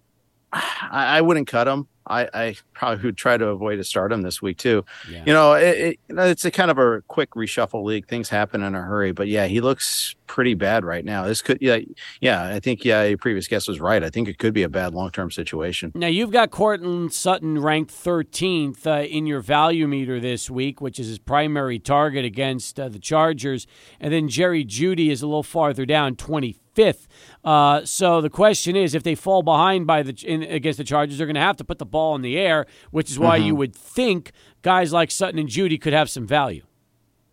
[0.53, 1.87] I, I wouldn't cut him.
[2.07, 4.85] I, I probably would try to avoid to start him this week too.
[5.09, 5.23] Yeah.
[5.25, 8.07] You know, it, it, it's a kind of a quick reshuffle league.
[8.07, 11.25] Things happen in a hurry, but yeah, he looks pretty bad right now.
[11.25, 11.79] This could, yeah,
[12.21, 12.43] yeah.
[12.43, 14.03] I think yeah, your previous guest was right.
[14.03, 15.91] I think it could be a bad long term situation.
[15.95, 20.99] Now you've got Courtland Sutton ranked 13th uh, in your value meter this week, which
[20.99, 23.65] is his primary target against uh, the Chargers,
[23.99, 27.07] and then Jerry Jeudy is a little farther down, 25th fifth.
[27.43, 31.17] Uh, so the question is, if they fall behind by the in, against the Chargers,
[31.17, 33.47] they're going to have to put the ball in the air, which is why mm-hmm.
[33.47, 36.63] you would think guys like Sutton and Jeudy could have some value.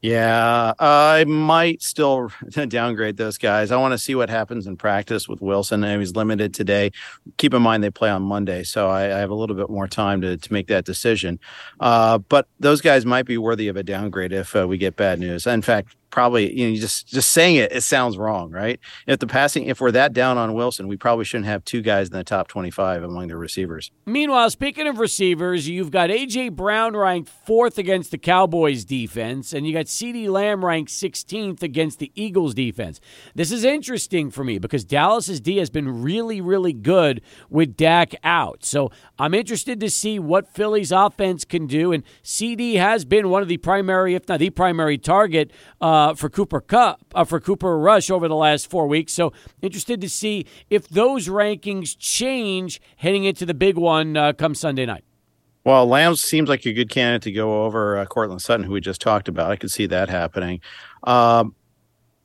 [0.03, 2.33] Yeah, I might still
[2.69, 3.71] downgrade those guys.
[3.71, 5.85] I want to see what happens in practice with Wilson.
[5.85, 6.91] And he's limited today.
[7.37, 9.87] Keep in mind they play on Monday, so I, I have a little bit more
[9.87, 11.39] time to, to make that decision.
[11.79, 15.21] Uh, but those guys might be worthy of a downgrade if uh, we get bad
[15.21, 15.47] news.
[15.47, 18.79] In fact, probably you know just just saying it it sounds wrong right?
[19.09, 22.09] If the passing if we're that down on wilson we probably shouldn't have two guys
[22.09, 23.91] in the top 25 among the receivers.
[24.07, 29.67] Meanwhile speaking of receivers you've got aj brown ranked fourth against the cowboys defense and
[29.67, 33.01] you got CeeDee Lamb ranked 16th against the eagles defense.
[33.35, 38.15] This is interesting for me because dallas's d has been really really good with dak
[38.23, 38.65] out.
[38.65, 43.41] So i'm interested to see what philly's offense can do and CeeDee has been one
[43.41, 47.41] of the primary if not the primary target uh, uh, for Cooper Kupp uh, for
[47.41, 49.13] Cooper Rush over the last four weeks.
[49.13, 54.55] So interested to see if those rankings change heading into the big one uh, come
[54.55, 55.05] Sunday night.
[55.65, 58.81] Well, Lambs seems like a good candidate to go over uh, Courtland Sutton, who we
[58.81, 59.51] just talked about.
[59.51, 60.61] I could see that happening.
[61.05, 61.55] Um,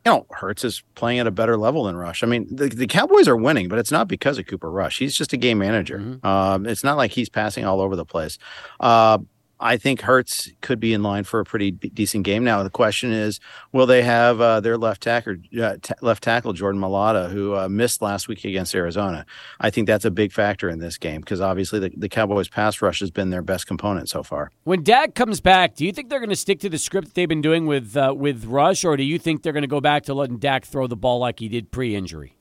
[0.03, 2.23] you know, Hurts is playing at a better level than Rush.
[2.23, 4.97] I mean, the, the Cowboys are winning, but it's not because of Cooper Rush.
[4.97, 5.99] He's just a game manager.
[5.99, 6.25] Mm-hmm.
[6.25, 8.39] Um, it's not like he's passing all over the place.
[8.79, 9.19] Uh,
[9.59, 12.43] I think Hurts could be in line for a pretty decent game.
[12.43, 13.39] Now the question is,
[13.71, 17.67] will they have uh, their left tackle, uh, t- left tackle Jordan Mailata, who uh,
[17.67, 19.25] missed last week against Arizona?
[19.59, 22.81] I think that's a big factor in this game because obviously the, the, Cowboys' pass
[22.81, 24.51] rush has been their best component so far.
[24.63, 27.27] When Dak comes back, do you think they're going to stick to the script they've
[27.27, 30.03] been doing with uh, with Rush, or do you think they're going to go back
[30.03, 32.37] to letting Dak throw the ball like he did pre-injury?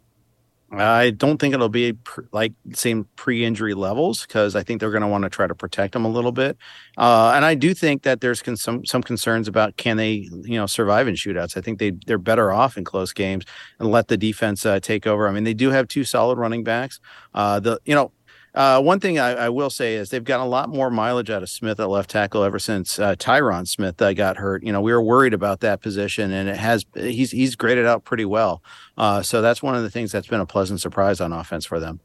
[0.72, 1.94] I don't think it'll be
[2.32, 5.92] like same pre-injury levels because I think they're going to want to try to protect
[5.92, 6.56] them a little bit.
[6.96, 10.58] Uh, and I do think that there's con- some some concerns about can they you
[10.58, 11.56] know survive in shootouts.
[11.56, 13.44] I think they they're better off in close games
[13.78, 15.28] and let the defense uh, take over.
[15.28, 16.98] I mean, they do have two solid running backs.
[17.32, 18.10] Uh, the you know
[18.56, 21.42] uh, one thing I, I, will say is they've got a lot more mileage out
[21.42, 24.64] of Smith at left tackle ever since uh, Tyron Smith uh, got hurt.
[24.64, 28.04] You know, we were worried about that position, and it has he's he's graded out
[28.04, 28.62] pretty well.
[28.96, 31.78] Uh, so that's one of the things that's been a pleasant surprise on offense for
[31.78, 32.00] them.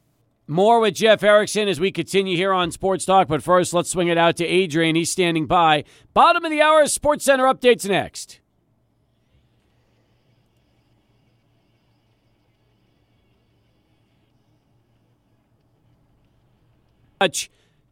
[0.45, 3.29] More with Jeff Erickson as we continue here on Sports Talk.
[3.29, 4.97] But first, let's swing it out to Adrian.
[4.97, 5.85] He's standing by.
[6.13, 8.40] Bottom of the hour, Sports Center updates next.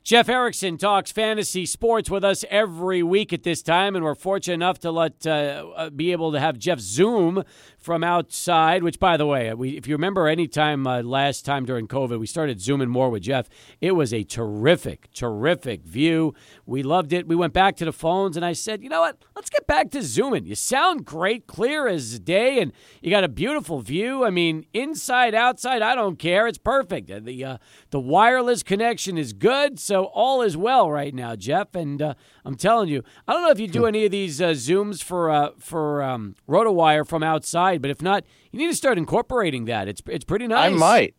[0.09, 4.55] Jeff Erickson talks fantasy sports with us every week at this time, and we're fortunate
[4.55, 7.43] enough to let uh, uh be able to have Jeff Zoom
[7.77, 8.81] from outside.
[8.81, 12.19] Which, by the way, we, if you remember, any time uh, last time during COVID,
[12.19, 13.49] we started zooming more with Jeff.
[13.81, 16.33] It was a terrific, terrific view.
[16.69, 17.27] We loved it.
[17.27, 19.17] We went back to the phones, and I said, you know what?
[19.35, 20.45] Let's get back to zooming.
[20.45, 24.23] You sound great, clear as day, and you got a beautiful view.
[24.23, 26.45] I mean, inside, outside, I don't care.
[26.47, 27.07] It's perfect.
[27.25, 27.57] The uh,
[27.89, 31.73] the wireless connection is good, so all is well right now, Jeff.
[31.73, 32.13] And uh,
[32.45, 35.31] I'm telling you, I don't know if you do any of these uh, zooms for
[35.31, 39.87] uh, for um, RotoWire from outside, but if not, you need to start incorporating that.
[39.87, 40.71] It's it's pretty nice.
[40.71, 41.15] I might.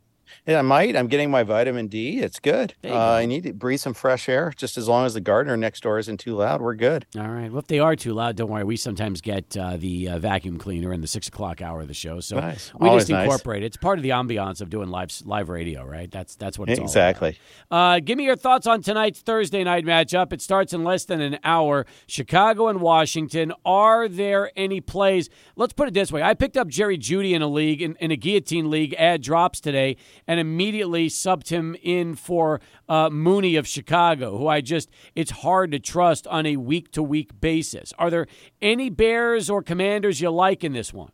[0.47, 0.97] Yeah, I might.
[0.97, 2.21] I'm getting my vitamin D.
[2.21, 2.75] It's good.
[2.85, 4.53] Uh, I need to breathe some fresh air.
[4.57, 7.07] Just as long as the gardener next door isn't too loud, we're good.
[7.17, 7.51] All right.
[7.51, 8.65] Well, if they are too loud, don't worry.
[8.65, 11.95] We sometimes get uh, the uh, vacuum cleaner in the six o'clock hour of the
[11.95, 12.73] show, so nice.
[12.79, 13.65] we Always just incorporate nice.
[13.65, 13.67] it.
[13.67, 16.11] It's part of the ambiance of doing live live radio, right?
[16.11, 17.39] That's that's what it's exactly.
[17.71, 20.33] uh, give me your thoughts on tonight's Thursday night matchup.
[20.33, 21.87] It starts in less than an hour.
[22.07, 23.53] Chicago and Washington.
[23.65, 25.29] Are there any plays?
[25.57, 26.23] Let's put it this way.
[26.23, 28.95] I picked up Jerry Jeudy in a league in, in a guillotine league.
[28.99, 29.97] Ad drops today,
[30.31, 35.73] and immediately subbed him in for uh, Mooney of Chicago, who I just, it's hard
[35.73, 37.93] to trust on a week to week basis.
[37.99, 38.29] Are there
[38.63, 41.11] any Bears or Commanders you like in this one?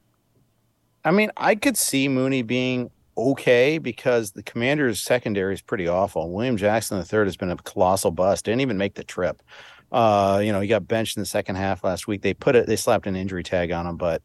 [1.02, 6.30] I mean, I could see Mooney being okay because the Commanders' secondary is pretty awful.
[6.30, 8.44] William Jackson III has been a colossal bust.
[8.44, 9.40] Didn't even make the trip.
[9.90, 12.20] Uh, you know, he got benched in the second half last week.
[12.20, 14.20] They put it, they slapped an injury tag on him, but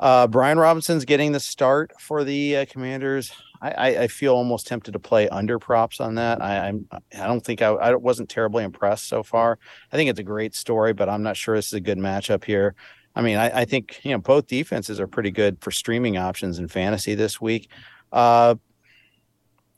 [0.00, 3.32] uh, Brian Robinson's getting the start for the uh, Commanders.
[3.62, 6.42] I, I, feel almost tempted to play under props on that.
[6.42, 9.58] I, I'm I don't think I, I wasn't terribly impressed so far.
[9.90, 12.44] I think it's a great story, but I'm not sure this is a good matchup
[12.44, 12.74] here.
[13.14, 16.58] I mean, I, I think you know both defenses are pretty good for streaming options
[16.58, 17.68] in fantasy this week.
[18.12, 18.56] Uh,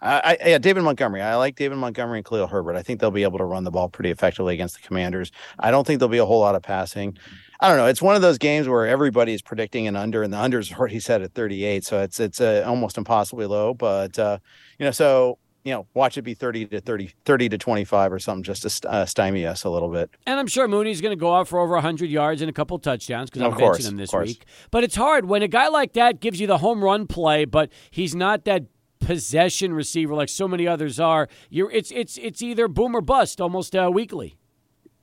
[0.01, 1.23] I, I, yeah, David Montgomery.
[1.23, 2.77] I like David Montgomery and Khalil Herbert.
[2.77, 5.33] I think they'll be able to run the ball pretty effectively against the Commanders.
[5.59, 7.17] I don't think there'll be a whole lot of passing.
[7.61, 7.87] I don't know.
[7.87, 10.73] It's one of those games where everybody is predicting an under, and the under under's
[10.73, 13.75] already set at 38, so it's it's uh, almost impossibly low.
[13.75, 14.39] But uh,
[14.79, 18.21] you know, so you know, watch it be 30 to 30, 30 to 25 or
[18.21, 20.09] something just to uh, stymie us a little bit.
[20.25, 22.79] And I'm sure Mooney's going to go off for over 100 yards and a couple
[22.79, 24.45] touchdowns because I'm course, benching him this week.
[24.71, 27.73] But it's hard when a guy like that gives you the home run play, but
[27.91, 28.63] he's not that
[29.01, 31.29] possession receiver like so many others are.
[31.51, 34.37] You're it's it's it's either boom or bust almost uh, weekly.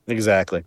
[0.08, 0.64] Exactly.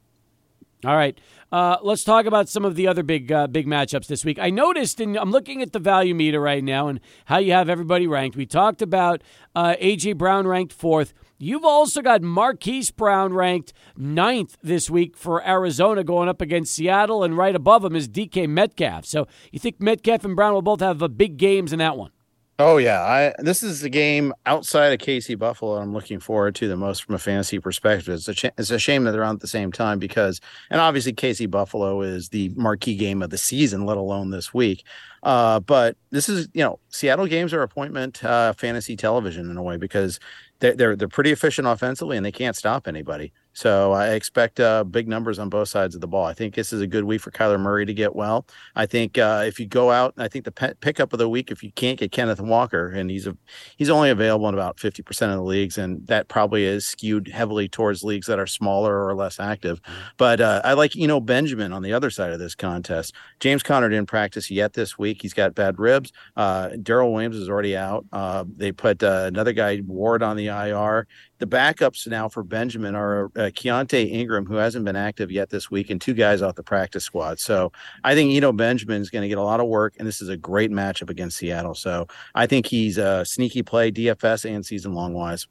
[0.85, 1.18] All right.
[1.53, 4.39] Uh, let's talk about some of the other big uh, big matchups this week.
[4.41, 7.69] I noticed, and I'm looking at the value meter right now, and how you have
[7.69, 8.37] everybody ranked.
[8.37, 9.23] We talked about
[9.55, 11.15] uh, AJ Brown ranked fourth.
[11.39, 17.23] You've also got Marquise Brown ranked ninth this week for Arizona, going up against Seattle,
[17.23, 19.05] and right above him is DK Metcalf.
[19.05, 22.11] So you think Metcalf and Brown will both have uh, big games in that one?
[22.59, 26.69] Oh yeah, I this is the game outside of KC Buffalo I'm looking forward to
[26.69, 28.14] the most from a fantasy perspective.
[28.14, 30.40] It's a it's a shame that they're on at the same time because
[30.71, 34.85] and obviously KC Buffalo is the marquee game of the season, let alone this week.
[35.23, 39.62] Uh, but this is you know Seattle games are appointment uh, fantasy television in a
[39.62, 40.19] way because
[40.61, 43.35] they're, they're they're pretty efficient offensively and they can't stop anybody.
[43.57, 46.27] So I expect uh, big numbers on both sides of the ball.
[46.27, 48.47] I think this is a good week for Kyler Murray to get well.
[48.75, 51.51] I think uh, if you go out, I think the pe- pickup of the week,
[51.51, 53.35] if you can't get Kenneth Walker, and he's a,
[53.79, 57.29] he's only available in about fifty percent of the leagues, and that probably is skewed
[57.29, 59.81] heavily towards leagues that are smaller or less active.
[59.81, 60.01] Mm-hmm.
[60.19, 63.14] But uh, I like you know Benjamin on the other side of this contest.
[63.40, 65.23] James Conner didn't practice yet this week.
[65.23, 66.12] He's got bad ribs.
[66.37, 68.05] Uh, Darrel Williams is already out.
[68.12, 71.07] Uh, they put uh, another guy Ward on the IR
[71.38, 75.71] the backups now for Benjamin are uh, Keaontay Ingram, who hasn't been active yet this
[75.71, 77.39] week, and two guys off the practice squad.
[77.39, 77.73] So
[78.05, 80.29] I think Eno Benjamin is going to get a lot of work, and this is
[80.29, 81.75] a great matchup against Seattle.
[81.75, 85.47] So I think he's a sneaky play, DFS and season long wise.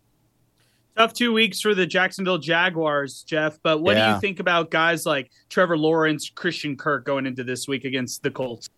[0.98, 3.60] Tough two weeks for the Jacksonville Jaguars, Jeff.
[3.62, 4.08] But what yeah.
[4.08, 8.24] do you think about guys like Trevor Lawrence, Christian Kirk going into this week against
[8.24, 8.70] the Colts?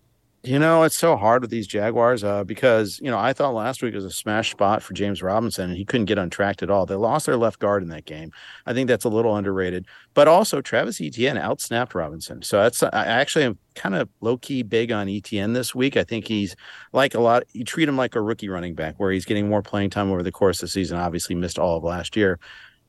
[0.43, 3.81] You know, it's so hard with these Jaguars uh, because, you know, I thought last
[3.81, 6.85] week was a smash spot for James Robinson and he couldn't get untracked at all.
[6.85, 8.31] They lost their left guard in that game.
[8.65, 9.87] I think that's a little underrated.
[10.13, 12.43] But also, Travis Etienne outsnapped Robinson.
[12.43, 15.97] So that's, I actually am kind of low key big on Etienne this week.
[15.97, 16.55] I think he's
[16.93, 19.63] like a lot, you treat him like a rookie running back where he's getting more
[19.63, 20.97] playing time over the course of the season.
[20.97, 22.39] Obviously, missed all of last year.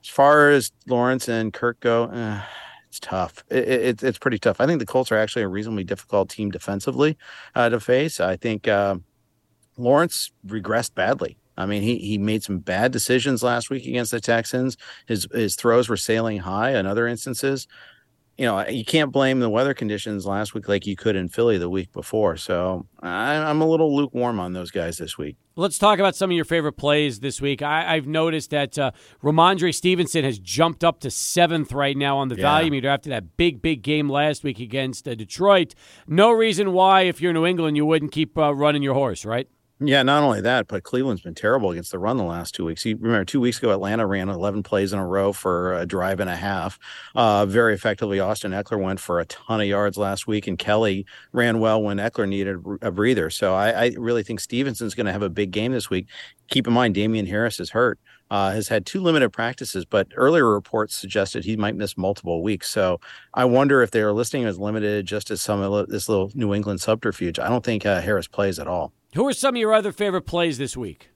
[0.04, 2.40] As far as Lawrence and Kirk go, eh,
[2.88, 3.44] it's tough.
[3.50, 4.60] It, it, it's pretty tough.
[4.60, 7.16] I think the Colts are actually a reasonably difficult team defensively
[7.54, 8.18] uh, to face.
[8.18, 8.96] I think uh,
[9.76, 11.36] Lawrence regressed badly.
[11.56, 14.76] I mean, he he made some bad decisions last week against the Texans.
[15.06, 17.66] His his throws were sailing high in other instances
[18.38, 21.58] you know, you can't blame the weather conditions last week like you could in Philly
[21.58, 22.36] the week before.
[22.36, 25.36] So I, am a little lukewarm on those guys this week.
[25.56, 27.62] Let's talk about some of your favorite plays this week.
[27.62, 28.92] I, have noticed that uh,
[29.24, 32.42] Rhamondre Stevenson has jumped up to seventh right now on the yeah.
[32.42, 35.74] value meter after that big, big game last week against uh, Detroit.
[36.06, 39.48] No reason why, if you're New England, you wouldn't keep uh, running your horse, right?
[39.80, 42.84] Yeah, not only that, but Cleveland's been terrible against the run the last two weeks.
[42.84, 46.18] You remember two weeks ago, Atlanta ran 11 plays in a row for a drive
[46.18, 46.80] and a half,
[47.14, 48.18] uh, very effectively.
[48.18, 51.98] Austin Ekeler went for a ton of yards last week, and Kelley ran well when
[51.98, 53.30] Ekeler needed a breather.
[53.30, 56.08] So I, I really think Stevenson's going to have a big game this week.
[56.48, 58.00] Keep in mind, Damien Harris is hurt.
[58.30, 62.68] Uh, has had two limited practices, but earlier reports suggested he might miss multiple weeks.
[62.68, 63.00] So
[63.32, 66.30] I wonder if they are listing him as limited just as some of this little
[66.34, 67.38] New England subterfuge.
[67.38, 68.92] I don't think uh, Harris plays at all.
[69.14, 71.08] Who are some of your other favorite plays this week?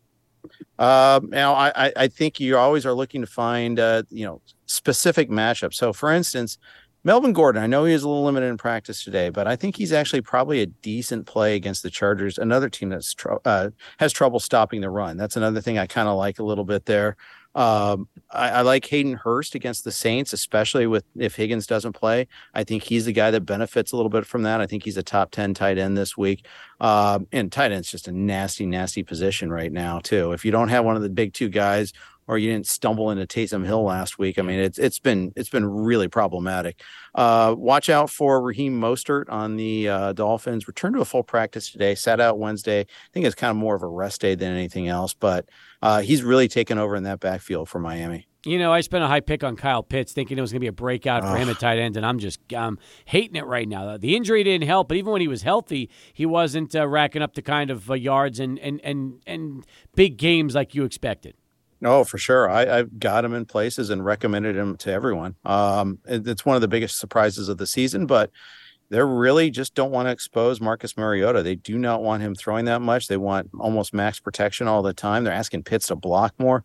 [0.79, 5.29] Uh, now, I, I think you always are looking to find, uh, you know, specific
[5.31, 5.75] matchups.
[5.75, 6.59] So, for instance,
[7.05, 9.77] Melvin Gordon, I know he is a little limited in practice today, but I think
[9.77, 14.13] he's actually probably a decent play against the Chargers, another team that's tr- uh, has
[14.13, 15.17] trouble stopping the run.
[15.17, 17.17] That's another thing I kind of like a little bit there.
[17.55, 22.27] Um, I, I, like Hayden Hurst against the Saints, especially with if Higgins doesn't play.
[22.55, 24.63] I think he's the guy that benefits a little bit from that.
[24.63, 26.47] I think he's a top 10 tight end this week.
[26.81, 30.33] Uh, and tight end's just a nasty, nasty position right now too.
[30.33, 31.93] If you don't have one of the big two guys,
[32.27, 35.51] or you didn't stumble into Taysom Hill last week, I mean it's it's been it's
[35.51, 36.81] been really problematic.
[37.15, 40.67] Uh, watch out for Raheem Mostert on the uh, Dolphins.
[40.67, 41.95] Returned to a full practice today.
[41.95, 42.81] Sat out Wednesday.
[42.81, 45.49] I think it's kind of more of a rest day than anything else, but
[45.83, 48.27] uh, he's really taken over in that backfield for Miami.
[48.45, 50.65] You know, I spent a high pick on Kyle Pitts, thinking it was going to
[50.65, 53.69] be a breakout for him at tight end, and I'm just um, hating it right
[53.69, 53.97] now.
[53.97, 57.35] The injury didn't help, but even when he was healthy, he wasn't uh, racking up
[57.35, 61.35] the kind of uh, yards and, and and and big games like you expected.
[61.83, 62.49] No, for sure.
[62.49, 65.35] I, have got him in places and recommended him to everyone.
[65.45, 68.31] Um, it's one of the biggest surprises of the season, but
[68.89, 71.43] they really just don't want to expose Marcus Mariota.
[71.43, 73.09] They do not want him throwing that much.
[73.09, 75.25] They want almost max protection all the time.
[75.25, 76.63] They're asking Pitts to block more.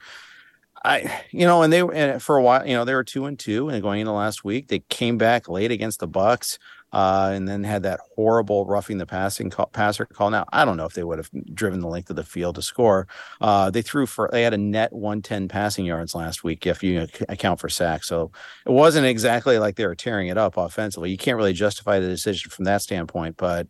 [0.85, 3.39] I, you know, and they and for a while, you know, they were two and
[3.39, 6.59] two, and going into last week, they came back late against the Bucks,
[6.97, 10.31] uh, and then had that horrible roughing the passing call, passer call.
[10.31, 12.63] Now, I don't know if they would have driven the length of the field to
[12.63, 13.07] score.
[13.39, 17.07] Uh, they threw for they had a net 110 passing yards last week if you
[17.29, 18.07] account for sacks.
[18.07, 18.31] So
[18.65, 21.11] it wasn't exactly like they were tearing it up offensively.
[21.11, 23.67] You can't really justify the decision from that standpoint, but.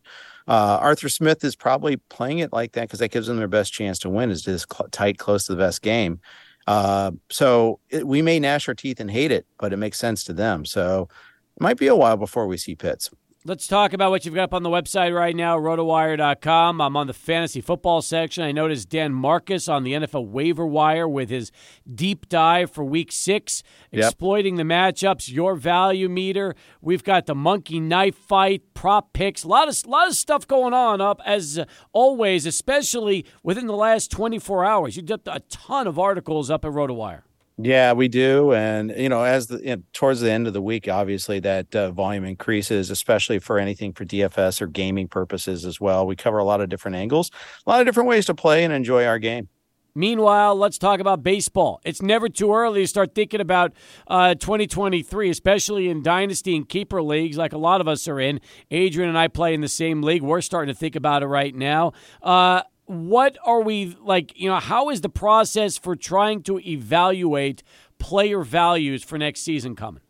[0.49, 3.73] Uh, Arthur Smith is probably playing it like that because that gives them their best
[3.73, 4.31] chance to win.
[4.31, 6.21] Is this cl- tight, close to the best game.
[6.65, 10.23] Uh, so it, we may gnash our teeth and hate it, but it makes sense
[10.23, 10.63] to them.
[10.63, 11.09] So
[11.57, 13.09] it might be a while before we see Pitts.
[13.45, 16.81] Let's talk about what you've got up on the website right now, rotowire.com.
[16.81, 18.43] I'm on the fantasy football section.
[18.43, 21.51] I noticed Dan Marcus on the NFL waiver wire with his
[21.91, 24.05] deep dive for week six, yep.
[24.05, 26.55] exploiting the matchups, your value meter.
[26.81, 30.73] We've got the monkey knife fight, prop picks, a lot of, lot of stuff going
[30.73, 31.59] on up as
[31.93, 34.97] always, especially within the last 24 hours.
[34.97, 37.21] You've got a ton of articles up at RotoWire.
[37.59, 40.61] Yeah, we do, and you know, as the you know, towards the end of the
[40.61, 45.81] week, obviously that uh, volume increases, especially for anything for DFS or gaming purposes as
[45.81, 46.05] well.
[46.05, 47.31] We cover a lot of different angles,
[47.65, 49.49] a lot of different ways to play and enjoy our game.
[49.95, 51.81] Meanwhile, let's talk about baseball.
[51.83, 53.73] It's never too early to start thinking about
[54.07, 58.39] uh, 2023, especially in dynasty and keeper leagues, like a lot of us are in.
[58.69, 60.21] Adrian and I play in the same league.
[60.21, 61.93] We're starting to think about it right now.
[62.21, 67.61] Uh, what are we like you know how is the process for trying to evaluate
[67.99, 70.01] player values for next season coming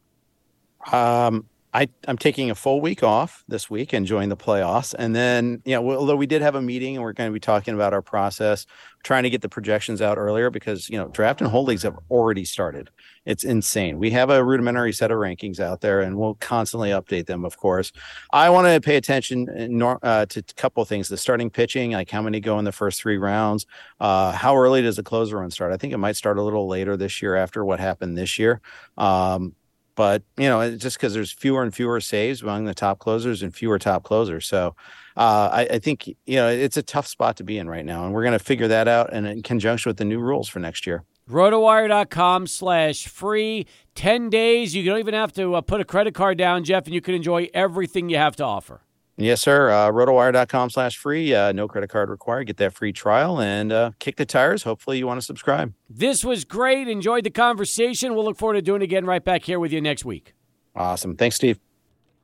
[0.92, 4.96] um I, I'm taking a full week off this week, enjoying the playoffs.
[4.98, 7.40] And then, you know, although we did have a meeting and we're going to be
[7.40, 8.66] talking about our process,
[9.08, 11.98] trying to get the projections out earlier because, you know, draft and hold leagues have
[12.12, 12.89] already started.
[13.26, 14.00] It's insane.
[14.00, 17.56] We have a rudimentary set of rankings out there and we'll constantly update them, of
[17.56, 17.93] course.
[18.34, 22.22] I want to pay attention uh, to a couple things the starting pitching, like how
[22.22, 23.65] many go in the first three rounds,
[24.02, 25.72] uh, how early does the closer run start?
[25.72, 28.60] I think it might start a little later this year after what happened this year.
[28.98, 29.56] Um,
[29.96, 33.56] but you know, just because there's fewer and fewer saves among the top closers and
[33.56, 34.76] fewer top closers, so
[35.18, 38.06] uh, I, I, think you know it's a tough spot to be in right now,
[38.06, 40.60] and we're going to figure that out and in conjunction with the new rules for
[40.60, 41.04] next year.
[41.30, 43.66] Rotowire.com slash free.
[43.96, 44.76] 10 days.
[44.76, 47.16] You don't even have to uh, put a credit card down, Jeff, and you can
[47.16, 48.82] enjoy everything you have to offer.
[49.18, 49.72] Yes, sir.
[49.72, 51.34] Uh, rotowire.com slash free.
[51.34, 52.46] Uh, no credit card required.
[52.46, 54.64] Get that free trial and uh, kick the tires.
[54.64, 55.74] Hopefully, you want to subscribe.
[55.90, 56.88] This was great.
[56.88, 58.14] Enjoyed the conversation.
[58.14, 60.36] We'll look forward to doing it again right back here with you next week.
[60.76, 61.16] Awesome.
[61.16, 61.60] Thanks, Steve.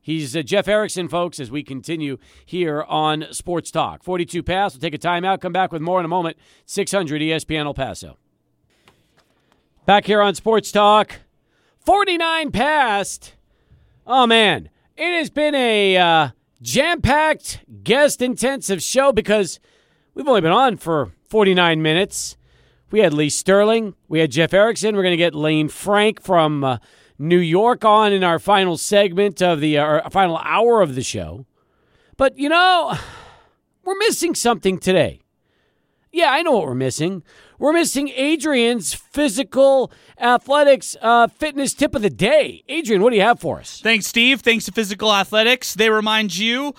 [0.03, 4.03] He's uh, Jeff Erickson, folks, as we continue here on Sports Talk.
[4.03, 4.75] 42 pass.
[4.75, 5.41] We'll take a timeout.
[5.41, 6.37] Come back with more in a moment.
[6.67, 8.17] 600 ESPN El Paso.
[9.87, 11.21] Back here on Sports Talk.
[11.85, 13.33] 49 past.
[14.05, 14.69] Oh, man.
[14.95, 15.97] It has been a.
[15.97, 16.29] Uh,
[16.63, 19.59] jam packed, guest intensive show because
[20.15, 22.37] we've only been on for 49 minutes.
[22.89, 24.95] We had Lee Sterling, we had Jeff Erickson.
[24.95, 26.77] We're going to get Lane Frank from uh,
[27.17, 31.45] New York on in our final segment of the uh, final hour of the show.
[32.17, 32.97] But you know,
[33.83, 35.21] we're missing something today.
[36.11, 37.23] Yeah, I know what we're missing.
[37.57, 42.63] We're missing Adrian's physical athletics uh, fitness tip of the day.
[42.67, 43.79] Adrian, what do you have for us?
[43.81, 44.41] Thanks, Steve.
[44.41, 45.73] Thanks to Physical Athletics.
[45.73, 46.73] They remind you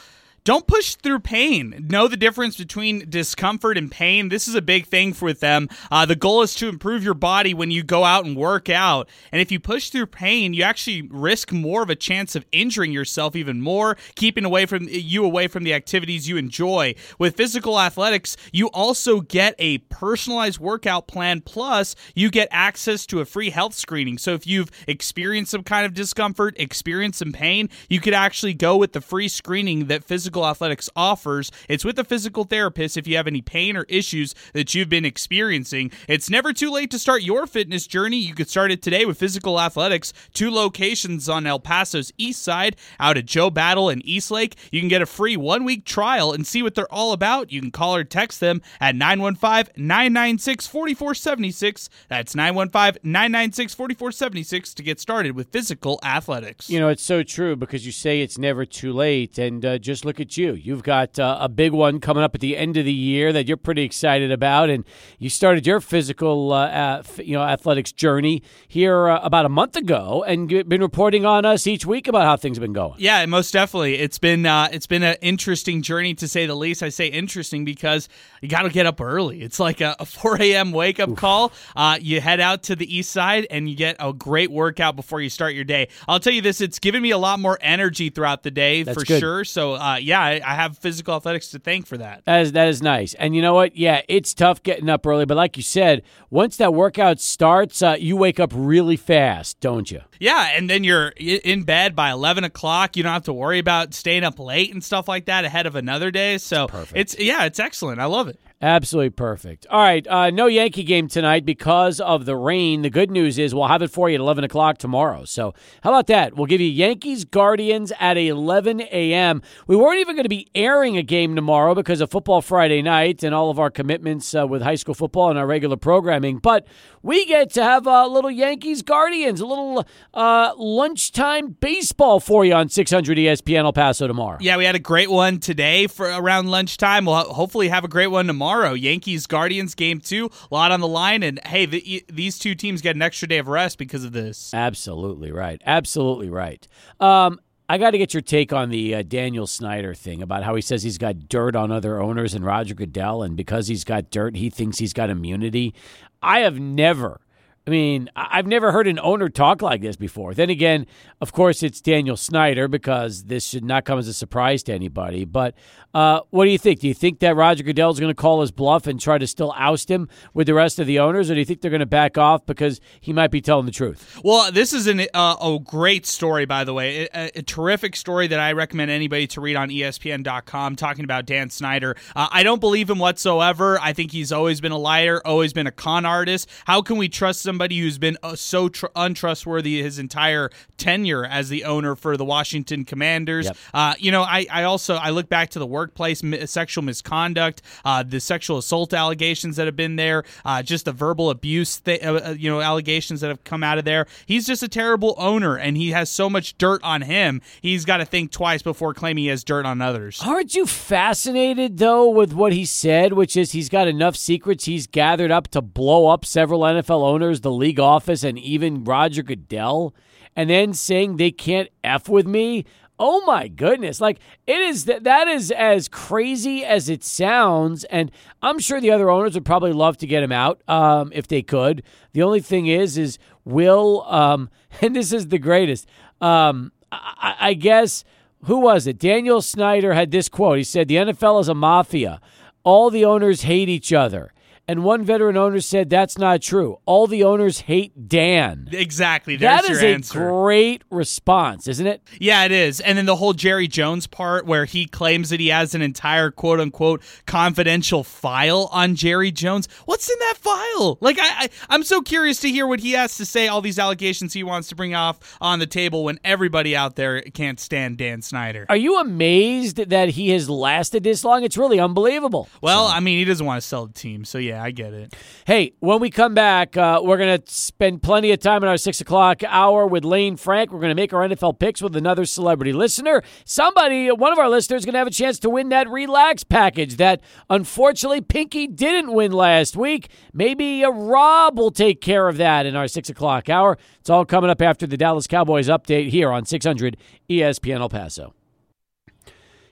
[0.44, 1.86] don't push through pain.
[1.88, 4.28] Know the difference between discomfort and pain.
[4.28, 5.70] This is a big thing for them.
[5.90, 9.08] Uh, the goal is to improve your body when you go out and work out.
[9.32, 12.92] And if you push through pain, you actually risk more of a chance of injuring
[12.92, 16.94] yourself even more, keeping away from you away from the activities you enjoy.
[17.18, 21.40] With physical athletics, you also get a personalized workout plan.
[21.40, 24.18] Plus, you get access to a free health screening.
[24.18, 28.76] So if you've experienced some kind of discomfort, experienced some pain, you could actually go
[28.76, 31.52] with the free screening that physical Physical Athletics offers.
[31.68, 35.04] It's with a physical therapist if you have any pain or issues that you've been
[35.04, 35.92] experiencing.
[36.08, 38.16] It's never too late to start your fitness journey.
[38.16, 42.74] You could start it today with Physical Athletics, two locations on El Paso's east side,
[42.98, 44.56] out at Joe Battle and Eastlake.
[44.72, 47.52] You can get a free one week trial and see what they're all about.
[47.52, 51.90] You can call or text them at 915 996 4476.
[52.08, 56.68] That's 915 996 4476 to get started with Physical Athletics.
[56.68, 59.38] You know, it's so true because you say it's never too late.
[59.38, 60.54] And uh, just look at you.
[60.54, 63.46] You've got uh, a big one coming up at the end of the year that
[63.46, 64.70] you're pretty excited about.
[64.70, 64.84] And
[65.18, 70.24] you started your physical, uh, you know, athletics journey here uh, about a month ago
[70.26, 72.94] and been reporting on us each week about how things have been going.
[72.98, 73.96] Yeah, most definitely.
[73.96, 76.82] It's been uh, it's been an interesting journey to say the least.
[76.82, 78.08] I say interesting because
[78.40, 79.42] you got to get up early.
[79.42, 80.72] It's like a, a 4 a.m.
[80.72, 81.52] wake up call.
[81.76, 85.20] Uh, you head out to the east side and you get a great workout before
[85.20, 85.88] you start your day.
[86.08, 88.98] I'll tell you this: it's given me a lot more energy throughout the day That's
[88.98, 89.20] for good.
[89.20, 89.44] sure.
[89.44, 92.24] So uh, yeah, I, I have physical athletics to thank for that.
[92.24, 93.14] That is that is nice.
[93.14, 93.76] And you know what?
[93.76, 97.96] Yeah, it's tough getting up early, but like you said, once that workout starts, uh,
[97.98, 100.02] you wake up really fast, don't you?
[100.20, 102.96] Yeah, and then you're in bed by eleven o'clock.
[102.96, 105.74] You don't have to worry about staying up late and stuff like that ahead of
[105.74, 106.38] another day.
[106.38, 106.96] So Perfect.
[106.96, 108.00] it's yeah, it's excellent.
[108.00, 108.38] I love it.
[108.62, 109.66] Absolutely perfect.
[109.68, 112.80] All right, uh, no Yankee game tonight because of the rain.
[112.80, 115.24] The good news is we'll have it for you at 11 o'clock tomorrow.
[115.26, 115.52] So,
[115.82, 116.34] how about that?
[116.34, 119.42] We'll give you Yankees Guardians at 11 a.m.
[119.66, 123.22] We weren't even going to be airing a game tomorrow because of Football Friday night
[123.22, 126.38] and all of our commitments uh, with high school football and our regular programming.
[126.38, 126.66] But
[127.02, 129.84] we get to have a little Yankees Guardians, a little
[130.14, 134.38] uh, lunchtime baseball for you on 600 ESPN El Paso tomorrow.
[134.40, 137.04] Yeah, we had a great one today for around lunchtime.
[137.04, 138.43] We'll hopefully have a great one tomorrow.
[138.74, 142.80] Yankees Guardians game two, a lot on the line, and hey, the, these two teams
[142.80, 144.52] get an extra day of rest because of this.
[144.52, 145.60] Absolutely right.
[145.64, 146.66] Absolutely right.
[147.00, 150.54] Um, I got to get your take on the uh, Daniel Snyder thing about how
[150.54, 154.10] he says he's got dirt on other owners and Roger Goodell, and because he's got
[154.10, 155.74] dirt, he thinks he's got immunity.
[156.22, 157.20] I have never.
[157.66, 160.34] I mean, I've never heard an owner talk like this before.
[160.34, 160.86] Then again,
[161.22, 165.24] of course, it's Daniel Snyder because this should not come as a surprise to anybody.
[165.24, 165.54] But
[165.94, 166.80] uh, what do you think?
[166.80, 169.26] Do you think that Roger Goodell is going to call his bluff and try to
[169.26, 171.80] still oust him with the rest of the owners, or do you think they're going
[171.80, 174.20] to back off because he might be telling the truth?
[174.22, 177.08] Well, this is an, uh, a great story, by the way.
[177.14, 181.48] A, a terrific story that I recommend anybody to read on ESPN.com talking about Dan
[181.48, 181.96] Snyder.
[182.14, 183.78] Uh, I don't believe him whatsoever.
[183.80, 186.50] I think he's always been a liar, always been a con artist.
[186.66, 191.50] How can we trust somebody who's been uh, so tr- untrustworthy his entire tenure as
[191.50, 193.46] the owner for the Washington Commanders?
[193.46, 193.56] Yep.
[193.72, 197.62] Uh, you know, I, I also I look back to the workplace mi- sexual misconduct,
[197.84, 202.02] uh, the sexual assault allegations that have been there, uh, just the verbal abuse, th-
[202.02, 204.08] uh, uh, you know, allegations that have come out of there.
[204.26, 207.40] He's just a terrible owner, and he has so much dirt on him.
[207.62, 210.20] He's got to think twice before claiming he has dirt on others.
[210.26, 214.88] Aren't you fascinated though with what he said, which is he's got enough secrets he's
[214.88, 219.94] gathered up to blow up several NFL owners, the league office, and even Roger Goodell,
[220.34, 222.64] and then saying they can't f with me?
[222.98, 224.00] Oh my goodness!
[224.00, 228.10] Like it is that that is as crazy as it sounds, and
[228.42, 231.42] I'm sure the other owners would probably love to get him out um, if they
[231.42, 231.84] could.
[232.12, 235.86] The only thing is, is will um, and this is the greatest.
[236.20, 238.04] Um, I, I I guess
[238.44, 238.98] who was it?
[238.98, 240.58] Daniel Snyder had this quote.
[240.58, 242.20] He said, The NFL is a mafia.
[242.62, 244.32] All the owners hate each other.
[244.66, 246.78] And one veteran owner said, That's not true.
[246.86, 248.68] All the owners hate Dan.
[248.72, 249.36] Exactly.
[249.36, 250.18] That is a answer.
[250.30, 252.02] great response, isn't it?
[252.18, 252.80] Yeah, it is.
[252.80, 256.30] And then the whole Jerry Jones part where he claims that he has an entire
[256.30, 259.68] quote unquote confidential file on Jerry Jones.
[259.84, 260.98] What's in that file?
[261.00, 263.78] Like I, I I'm so curious to hear what he has to say, all these
[263.78, 267.98] allegations he wants to bring off on the table when everybody out there can't stand
[267.98, 268.66] Dan Snyder.
[268.68, 271.44] Are you amazed that he has lasted this long?
[271.44, 272.48] It's really unbelievable.
[272.62, 275.14] Well, I mean, he doesn't want to sell the team, so yeah, I get it.
[275.46, 278.76] Hey, when we come back, uh, we're going to spend plenty of time in our
[278.76, 280.72] six o'clock hour with Lane Frank.
[280.72, 283.22] We're going to make our NFL picks with another celebrity listener.
[283.44, 286.44] Somebody, one of our listeners, is going to have a chance to win that relax
[286.44, 290.10] package that unfortunately Pinky didn't win last week.
[290.32, 293.78] Maybe uh, Rob will take care of that in our six o'clock hour.
[294.00, 296.96] It's all coming up after the Dallas Cowboys update here on 600
[297.28, 298.34] ESPN El Paso.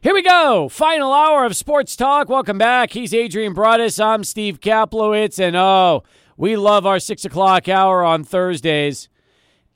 [0.02, 0.68] Here we go.
[0.68, 2.28] Final hour of sports talk.
[2.28, 2.90] Welcome back.
[2.90, 4.00] He's Adrian Broadus.
[4.00, 5.38] I'm Steve Kaplowitz.
[5.38, 6.02] And oh,
[6.36, 9.08] we love our six o'clock hour on Thursdays.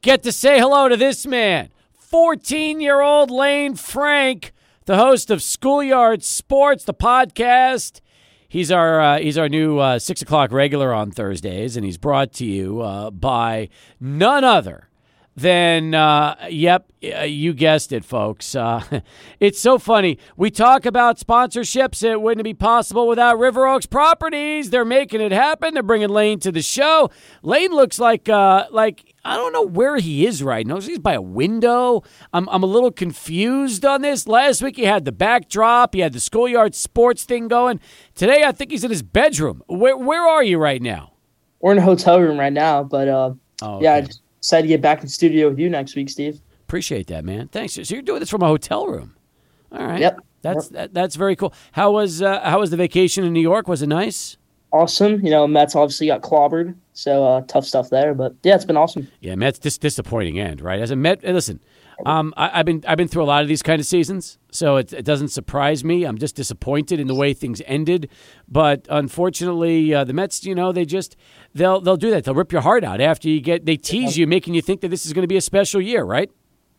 [0.03, 4.53] Get to say hello to this man, 14 year old Lane Frank,
[4.87, 8.01] the host of Schoolyard Sports, the podcast.
[8.49, 12.33] He's our uh, he's our new uh, six o'clock regular on Thursdays, and he's brought
[12.33, 13.69] to you uh, by
[14.01, 14.89] none other
[15.37, 18.55] then uh, yep, uh, you guessed it, folks.
[18.55, 18.83] Uh,
[19.41, 20.19] it's so funny.
[20.37, 22.03] We talk about sponsorships.
[22.03, 24.71] It wouldn't be possible without River Oaks Properties.
[24.71, 25.75] They're making it happen.
[25.75, 27.11] They're bringing Lane to the show.
[27.43, 30.81] Lane looks like uh, like I don't know where he is right now.
[30.81, 32.03] He's by a window.
[32.33, 34.27] I'm I'm a little confused on this.
[34.27, 35.95] Last week he had the backdrop.
[35.95, 37.79] He had the schoolyard sports thing going.
[38.15, 39.63] Today I think he's in his bedroom.
[39.67, 41.13] Where where are you right now?
[41.61, 43.85] We're in a hotel room right now, but uh, Oh, okay.
[43.85, 44.07] yeah,
[44.47, 46.41] excited to get back in studio with you next week, Steve.
[46.63, 47.49] Appreciate that, man.
[47.49, 47.75] Thanks.
[47.75, 49.17] So you're doing this from a hotel room.
[49.73, 50.01] All right.
[50.01, 50.21] Yep.
[50.43, 51.53] That's that, that's very cool.
[51.73, 53.67] How was uh, how was the vacation in New York?
[53.67, 54.37] Was it nice?
[54.73, 55.25] Awesome.
[55.25, 58.15] You know, Mets obviously got clobbered, so uh, tough stuff there.
[58.15, 59.09] But yeah, it's been awesome.
[59.21, 60.81] Yeah, Mets dis- disappointing end, right?
[60.81, 61.59] As a Met, listen,
[62.05, 64.77] um, I, I've been I've been through a lot of these kind of seasons, so
[64.77, 66.05] it, it doesn't surprise me.
[66.05, 68.11] I'm just disappointed in the way things ended,
[68.49, 71.17] but unfortunately, uh, the Mets, you know, they just
[71.55, 72.25] they'll they'll do that.
[72.25, 74.89] They'll rip your heart out after you get they tease you, making you think that
[74.89, 76.31] this is going to be a special year, right?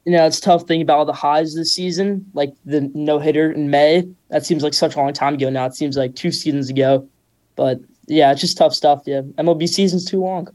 [0.06, 3.52] You know, it's tough thinking about all the highs this season, like the no hitter
[3.52, 4.08] in May.
[4.30, 5.66] That seems like such a long time ago now.
[5.66, 7.08] It seems like two seasons ago.
[7.56, 9.02] But yeah, it's just tough stuff.
[9.06, 10.48] Yeah, MLB season's too long.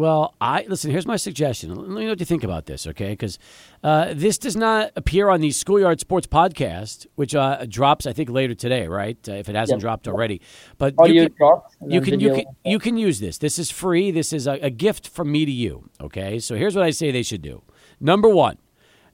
[0.00, 0.90] Well, I listen.
[0.90, 1.74] Here's my suggestion.
[1.74, 3.10] Let me know what you think about this, okay?
[3.10, 3.38] Because
[3.84, 8.30] uh, this does not appear on the Schoolyard Sports podcast, which uh, drops, I think,
[8.30, 9.18] later today, right?
[9.28, 10.40] Uh, if it hasn't dropped already,
[10.78, 11.76] but you can, dropped.
[11.86, 13.36] you can you can you can use this.
[13.36, 14.10] This is free.
[14.10, 15.90] This is a, a gift from me to you.
[16.00, 17.62] Okay, so here's what I say they should do.
[18.00, 18.56] Number one,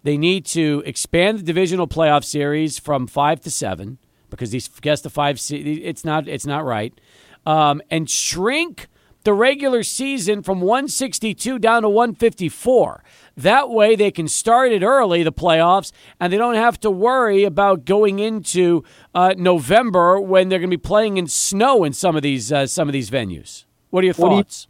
[0.04, 3.98] they need to expand the divisional playoff series from five to seven
[4.30, 5.40] because these guess the five.
[5.50, 6.96] It's not it's not right,
[7.44, 8.86] um, and shrink
[9.26, 13.02] the regular season from 162 down to 154.
[13.36, 17.42] That way they can start it early, the playoffs, and they don't have to worry
[17.42, 18.84] about going into
[19.16, 22.68] uh, November when they're going to be playing in snow in some of these uh,
[22.68, 23.64] some of these venues.
[23.90, 24.68] What are your What do you- thoughts?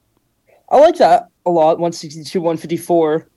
[0.70, 3.28] I like that a lot, 162, 154.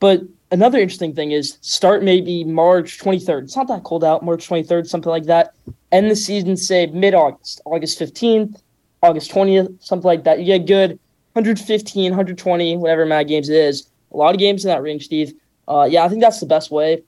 [0.00, 3.44] But another interesting thing is start maybe March 23rd.
[3.44, 5.54] It's not that cold out, March 23rd, something like that.
[5.92, 8.60] End the season, say mid August, August 15th,
[9.02, 10.38] August 20th, something like that.
[10.40, 10.98] You get good
[11.34, 13.88] 115, 120, whatever amount of games it is.
[14.12, 15.34] A lot of games in that range, Steve.
[15.68, 17.02] Uh, yeah, I think that's the best way.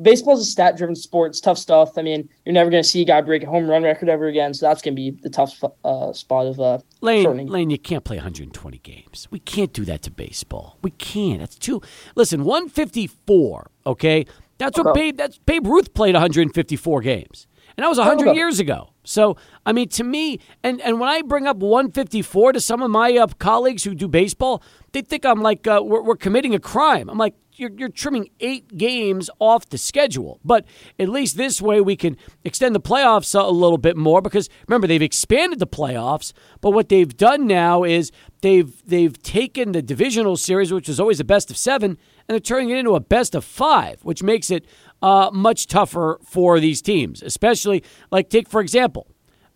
[0.00, 1.30] Baseball is a stat driven sport.
[1.30, 1.98] It's tough stuff.
[1.98, 4.26] I mean, you're never going to see a guy break a home run record ever
[4.26, 4.54] again.
[4.54, 7.48] So that's going to be the tough uh, spot of uh, Lane, shortening.
[7.48, 9.28] Lane, you can't play 120 games.
[9.30, 10.78] We can't do that to baseball.
[10.82, 11.40] We can't.
[11.40, 11.82] That's too.
[12.14, 13.70] Listen, 154.
[13.86, 14.26] Okay,
[14.58, 15.00] that's what Okay.
[15.00, 15.16] Babe.
[15.16, 17.46] That's Babe Ruth played 154 games,
[17.76, 18.36] and that was 100 Okay.
[18.36, 18.90] years ago.
[19.04, 22.90] So, I mean, to me, and and when I bring up 154 to some of
[22.90, 24.62] my uh, colleagues who do baseball,
[24.92, 27.08] they think I'm like uh, we're, we're committing a crime.
[27.10, 27.34] I'm like.
[27.54, 30.40] You're, you're trimming eight games off the schedule.
[30.42, 30.64] But
[30.98, 34.48] at least this way we can extend the playoffs a, a little bit more because
[34.66, 38.10] remember they've expanded the playoffs, but what they've done now is
[38.40, 41.98] they've they've taken the divisional series, which was always a best of seven, and
[42.28, 44.64] they're turning it into a best of five, which makes it
[45.02, 49.08] uh, much tougher for these teams, especially like take for example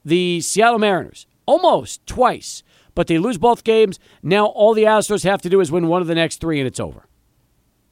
[0.05, 2.63] the Seattle Mariners almost twice,
[2.95, 3.99] but they lose both games.
[4.23, 6.67] Now all the Astros have to do is win one of the next three, and
[6.67, 7.07] it's over.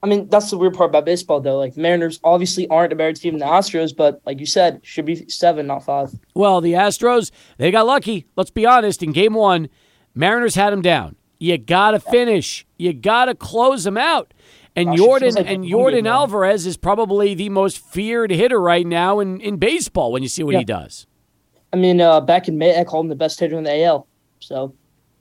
[0.02, 1.56] I mean, that's the weird part about baseball, though.
[1.56, 5.06] Like, Mariners obviously aren't a better team than the Astros, but like you said, should
[5.06, 6.10] be seven, not five.
[6.34, 8.26] Well, the Astros, they got lucky.
[8.36, 9.02] Let's be honest.
[9.02, 9.70] In game one,
[10.14, 11.16] Mariners had them down.
[11.38, 12.66] You got to finish.
[12.76, 14.34] You got to close them out.
[14.76, 16.20] And Gosh, Jordan like and Jordan now.
[16.20, 20.42] Alvarez is probably the most feared hitter right now in, in baseball when you see
[20.42, 20.58] what Yeah.
[20.60, 21.06] he does.
[21.72, 24.06] I mean, uh, back in May, I called him the best hitter in the AL.
[24.40, 24.74] So,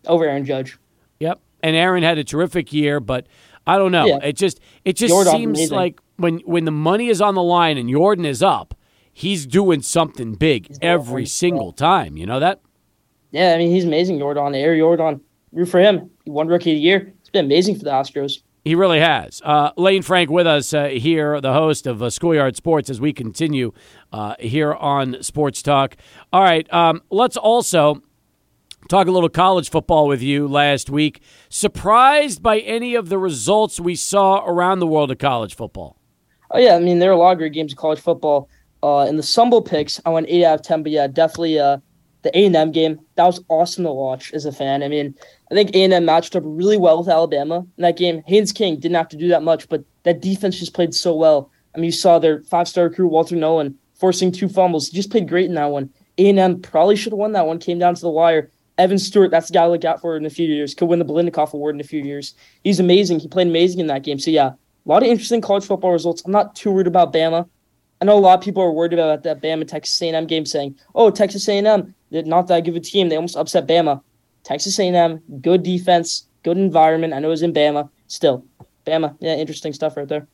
[0.08, 0.78] over Aaron Judge.
[1.20, 1.40] Yep.
[1.62, 3.28] And Aaron had a terrific year, but
[3.66, 4.06] I don't know.
[4.06, 4.18] Yeah.
[4.24, 5.76] It just it just Jordan, seems amazing.
[5.76, 8.76] like when when the money is on the line and Jordan is up,
[9.14, 12.18] he's doing something big doing every single time.
[12.18, 12.60] You know that?
[13.32, 14.20] Yeah, I mean, he's amazing.
[14.20, 15.22] Jordan, Air Jordan.
[15.54, 16.10] Root for him.
[16.26, 17.14] He won Rookie of the Year.
[17.22, 18.42] It's been amazing for the Astros.
[18.64, 19.42] He really has.
[19.44, 23.12] Uh, Lane Frank with us uh, here, the host of uh, Schoolyard Sports, as we
[23.12, 23.74] continue
[24.14, 25.98] uh, here on Sports Talk.
[26.32, 28.02] All right, um, let's also
[28.88, 31.22] talk a little college football with you last week.
[31.50, 35.98] Surprised by any of the results we saw around the world of college football?
[36.52, 38.50] Oh yeah, I mean there are a lot of great games of college football.
[38.82, 41.80] Uh, in the Sumble picks, I went eight out of ten, but yeah, definitely uh,
[42.24, 44.82] the A and M game that was awesome to watch as a fan.
[44.82, 45.16] I mean,
[45.52, 48.24] I think A and M matched up really well with Alabama in that game.
[48.26, 51.52] Haynes King didn't have to do that much, but that defense just played so well.
[51.76, 54.88] I mean, you saw their five star recruit Walter Nolen forcing two fumbles.
[54.88, 55.90] He just played great in that one.
[56.18, 57.60] A and M probably should have won that one.
[57.60, 58.50] Came down to the wire.
[58.78, 60.74] Evan Stewart, that's the guy to look out for in a few years.
[60.74, 62.34] Could win the Biletnikoff Award in a few years.
[62.64, 63.20] He's amazing.
[63.20, 64.18] He played amazing in that game.
[64.18, 64.56] So yeah, a
[64.86, 66.24] lot of interesting college football results.
[66.26, 67.48] I'm not too worried about Bama.
[68.04, 70.76] I know a lot of people are worried about that Bama Texas A&M game, saying,
[70.94, 73.08] "Oh, Texas A&M, they're not that good of a team.
[73.08, 74.02] They almost upset Bama."
[74.44, 77.14] Texas A&M, good defense, good environment.
[77.14, 77.88] I know it was in Bama.
[78.08, 78.44] Still,
[78.86, 79.16] Bama.
[79.22, 80.28] Yeah, interesting stuff right there.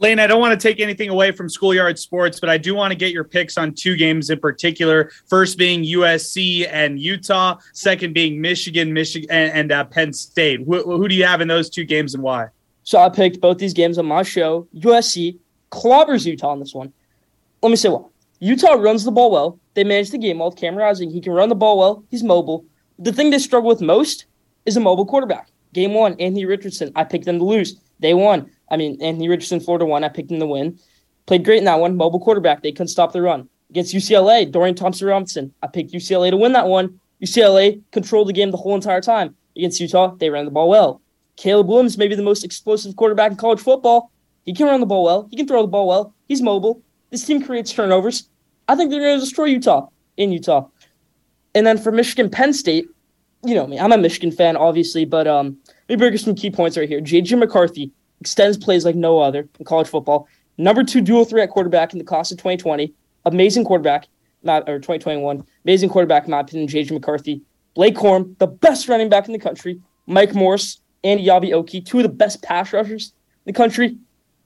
[0.00, 2.92] Lane, I don't want to take anything away from schoolyard sports, but I do want
[2.92, 5.10] to get your picks on two games in particular.
[5.28, 10.60] First being USC and Utah, second being Michigan, Michigan, and, and uh, Penn State.
[10.66, 12.48] Who, who do you have in those two games and why?
[12.82, 14.68] So I picked both these games on my show.
[14.74, 15.38] USC
[15.70, 16.92] clobbers Utah on this one.
[17.62, 18.04] Let me say why.
[18.38, 19.58] Utah runs the ball well.
[19.74, 21.10] They manage the game well with Cam Rising.
[21.10, 22.04] He can run the ball well.
[22.10, 22.64] He's mobile.
[22.98, 24.26] The thing they struggle with most
[24.66, 25.48] is a mobile quarterback.
[25.72, 26.92] Game one, Anthony Richardson.
[26.96, 27.78] I picked them to lose.
[28.00, 28.50] They won.
[28.70, 30.04] I mean, Anthony Richardson, Florida won.
[30.04, 30.78] I picked him to win.
[31.26, 31.96] Played great in that one.
[31.96, 32.62] Mobile quarterback.
[32.62, 33.48] They couldn't stop the run.
[33.70, 35.52] Against UCLA, Dorian Thompson Robinson.
[35.62, 37.00] I picked UCLA to win that one.
[37.22, 39.34] UCLA controlled the game the whole entire time.
[39.56, 41.00] Against Utah, they ran the ball well.
[41.36, 44.10] Caleb Williams may be the most explosive quarterback in college football.
[44.46, 45.28] He can run the ball well.
[45.30, 46.14] He can throw the ball well.
[46.28, 46.82] He's mobile.
[47.10, 48.28] This team creates turnovers.
[48.68, 50.68] I think they're going to destroy Utah in Utah.
[51.54, 52.88] And then for Michigan Penn State,
[53.44, 56.34] you know me, I'm a Michigan fan, obviously, but um, let me bring you some
[56.34, 57.00] key points right here.
[57.00, 57.90] JJ McCarthy
[58.20, 60.28] extends plays like no other in college football.
[60.58, 62.92] Number two dual threat quarterback in the class of 2020.
[63.24, 64.08] Amazing quarterback,
[64.42, 65.44] not or 2021.
[65.64, 67.42] Amazing quarterback, in my opinion, JJ McCarthy.
[67.74, 69.80] Blake Corum, the best running back in the country.
[70.06, 73.12] Mike Morris, and Eyabi Okie, two of the best pass rushers
[73.44, 73.96] in the country.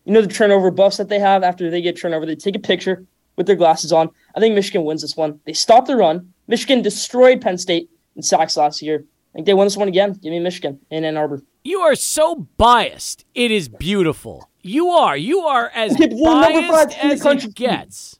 [0.05, 2.26] You know the turnover buffs that they have after they get turnover.
[2.26, 3.05] They take a picture
[3.36, 4.11] with their glasses on.
[4.34, 5.40] I think Michigan wins this one.
[5.44, 6.32] They stop the run.
[6.46, 9.05] Michigan destroyed Penn State in sacks last year.
[9.32, 10.12] I think they won this one again.
[10.14, 11.42] Give me Michigan in Ann Arbor.
[11.62, 13.24] You are so biased.
[13.34, 14.48] It is beautiful.
[14.62, 15.16] You are.
[15.16, 17.48] You are as Okay, but they're five biased in the as country.
[17.51, 18.18] it gets.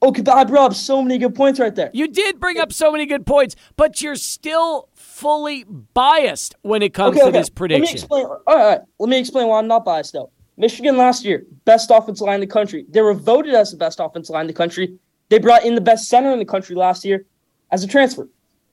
[0.00, 1.90] Okay, but I brought up so many good points right there.
[1.92, 6.94] You did bring up so many good points, but you're still fully biased when it
[6.94, 7.38] comes okay, to okay.
[7.38, 7.82] this prediction.
[7.82, 8.24] Let me explain.
[8.24, 8.80] All right, all right.
[9.00, 10.30] Let me explain why I'm not biased though.
[10.58, 12.84] Michigan last year, best offensive line in the country.
[12.88, 14.98] They were voted as the best offensive line in the country.
[15.28, 17.24] They brought in the best center in the country last year
[17.70, 18.28] as a transfer.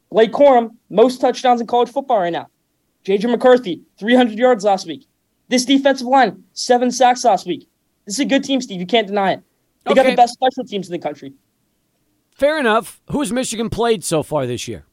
[0.09, 2.47] Blake Corum, most touchdowns in college football right now.
[3.05, 5.07] JJ McCarthy, 300 yards last week.
[5.47, 7.69] This defensive line, seven sacks last week.
[8.05, 8.79] This is a good team, Steve.
[8.79, 9.43] You can't deny it.
[9.85, 11.33] They got the best special teams in the country.
[12.31, 12.99] Fair enough.
[13.11, 14.85] Who's Michigan played so far this year?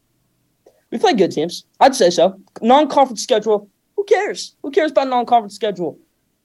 [0.91, 1.65] We played good teams.
[1.81, 2.39] I'd say so.
[2.61, 3.71] Non-conference schedule.
[3.97, 4.57] Who cares?
[4.63, 5.99] Who cares about non-conference schedule?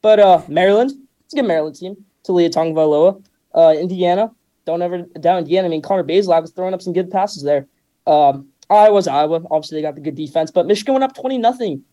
[0.08, 0.91] But uh, Maryland,
[1.26, 1.97] it's a good Maryland team.
[2.26, 3.22] Taulia Tagovailoa.
[3.53, 4.32] Uh, Indiana,
[4.64, 5.68] don't ever doubt Indiana.
[5.68, 7.68] I mean, Connor Bazelak was throwing up some good passes there.
[8.05, 9.41] Um, Iowa's Iowa.
[9.51, 11.84] Obviously, they got the good defense, but Michigan went up twenty nothing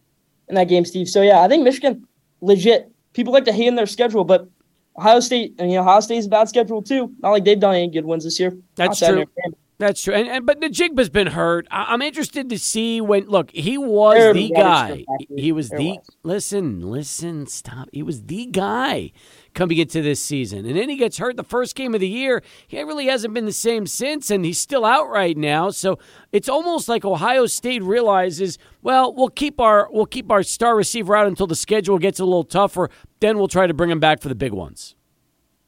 [0.49, 1.09] in that game, Steve.
[1.09, 2.07] So yeah, I think Michigan
[2.41, 2.89] legit.
[3.15, 4.49] People like to hate in their schedule, but
[4.97, 7.13] Ohio State, and you know, Ohio State's a bad schedule too.
[7.19, 8.57] Not like they've done any good ones this year.
[8.77, 9.55] That's Outside true.
[9.85, 10.15] That's true.
[10.15, 11.67] And, and but Njigba's been hurt.
[11.71, 13.27] I, I'm interested to see when.
[13.27, 15.05] Look, he was the guy.
[15.37, 15.89] He was There the.
[15.99, 16.11] was.
[16.23, 17.91] Listen, listen, stop.
[17.93, 19.13] He was the guy
[19.53, 22.43] coming into this season, and then he gets hurt the first game of the year.
[22.67, 25.69] He really hasn't been the same since, and he's still out right now.
[25.69, 25.99] So
[26.33, 31.15] it's almost like Ohio State realizes, well, we'll keep our we'll keep our star receiver
[31.15, 32.89] out until the schedule gets a little tougher.
[33.21, 34.95] Then we'll try to bring him back for the big ones.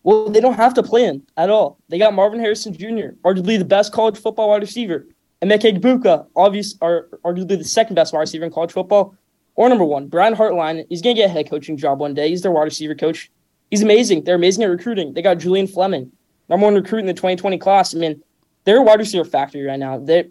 [0.07, 1.79] Well, they don't have to plan at all.
[1.89, 5.05] They got Marvin Harrison Jr., arguably the best college football wide receiver,
[5.43, 9.17] and Emeka Egbuka, obvious, are arguably the second best wide receiver in college football,
[9.57, 10.07] or number one.
[10.07, 12.29] Brian Hartline, he's gonna get a head coaching job one day.
[12.29, 13.33] He's their wide receiver coach.
[13.73, 14.23] He's amazing.
[14.23, 15.13] They're amazing at recruiting.
[15.13, 16.13] They got Julian Fleming,
[16.49, 17.93] number one recruit in the 2020 class.
[17.93, 18.23] I mean,
[18.63, 19.99] they're a wide receiver factory right now.
[19.99, 20.27] They,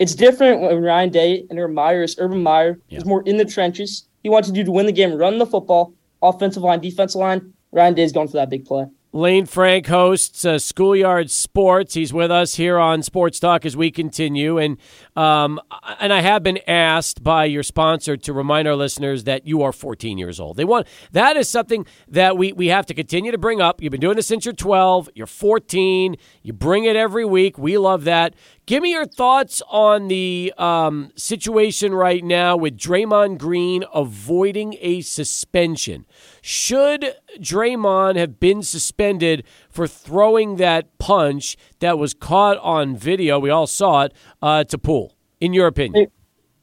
[0.00, 2.98] it's different when Ryan Day and Urban Meyer is Urban Meyer Yeah.
[2.98, 4.08] is more in the trenches.
[4.24, 7.52] He wants to do to win the game, run the football, offensive line, defensive line.
[7.70, 8.86] Ryan Day's going for that big play.
[9.14, 11.92] Lane Frank hosts uh, Schoolyard Sports.
[11.92, 14.78] He's with us here on Sports Talk as we continue, and
[15.14, 15.60] um,
[16.00, 19.70] and I have been asked by your sponsor to remind our listeners that you are
[19.70, 20.56] 14 years old.
[20.56, 23.82] They want that is something that we we have to continue to bring up.
[23.82, 25.10] You've been doing this since you're 12.
[25.14, 26.16] You're 14.
[26.42, 27.58] You bring it every week.
[27.58, 28.34] We love that.
[28.64, 35.00] Give me your thoughts on the um, situation right now with Draymond Green avoiding a
[35.00, 36.06] suspension.
[36.42, 43.40] Should Draymond have been suspended for throwing that punch that was caught on video?
[43.40, 45.16] We all saw it uh, to Poole.
[45.40, 46.06] In your opinion,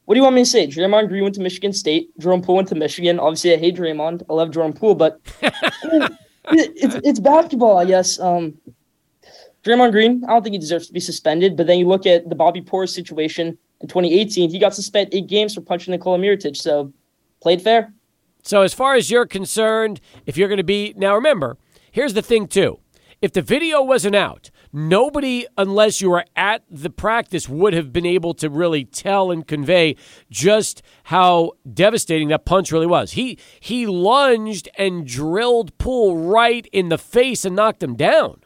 [0.06, 0.66] What do you want me to say?
[0.66, 2.18] Draymond Green went to Michigan State.
[2.18, 3.20] Jerome Poole went to Michigan.
[3.20, 4.22] Obviously, I hate Draymond.
[4.30, 5.52] I love Jerome Poole, but I
[5.84, 6.08] mean,
[6.50, 8.18] it's it's basketball, I guess.
[8.18, 8.56] Um,
[9.64, 11.56] Draymond Green, I don't think he deserves to be suspended.
[11.56, 14.50] But then you look at the Bobby Portis situation in 2018.
[14.50, 16.56] He got suspended eight games for punching Nikola Mirotic.
[16.56, 16.92] So
[17.40, 17.92] played fair.
[18.42, 21.58] So, as far as you're concerned, if you're going to be now, remember,
[21.92, 22.80] here's the thing too:
[23.20, 28.06] if the video wasn't out, nobody, unless you were at the practice, would have been
[28.06, 29.96] able to really tell and convey
[30.30, 33.12] just how devastating that punch really was.
[33.12, 38.40] He he lunged and drilled Poole right in the face and knocked him down.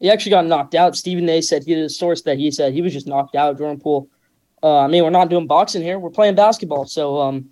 [0.00, 0.96] He actually got knocked out.
[0.96, 1.40] Stephen A.
[1.40, 3.56] said he had a source that he said he was just knocked out.
[3.56, 4.08] Jerome Poole.
[4.62, 5.98] Uh, I mean, we're not doing boxing here.
[5.98, 6.86] We're playing basketball.
[6.86, 7.48] So, um,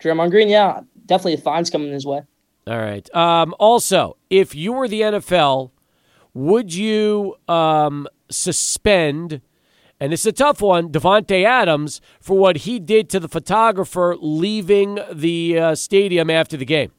[0.00, 2.22] Draymond Green, yeah, definitely the fines coming his way.
[2.66, 3.14] All right.
[3.14, 5.70] Um, also, if you were the NFL,
[6.34, 9.40] would you um, suspend?
[9.98, 14.98] And it's a tough one, Davante Adams, for what he did to the photographer leaving
[15.12, 16.92] the uh, stadium after the game.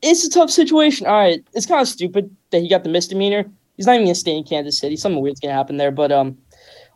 [0.00, 1.06] It's a tough situation.
[1.06, 3.44] All right, it's kind of stupid that he got the misdemeanor.
[3.76, 4.96] He's not even gonna stay in Kansas City.
[4.96, 5.90] Something weird's gonna happen there.
[5.90, 6.38] But um,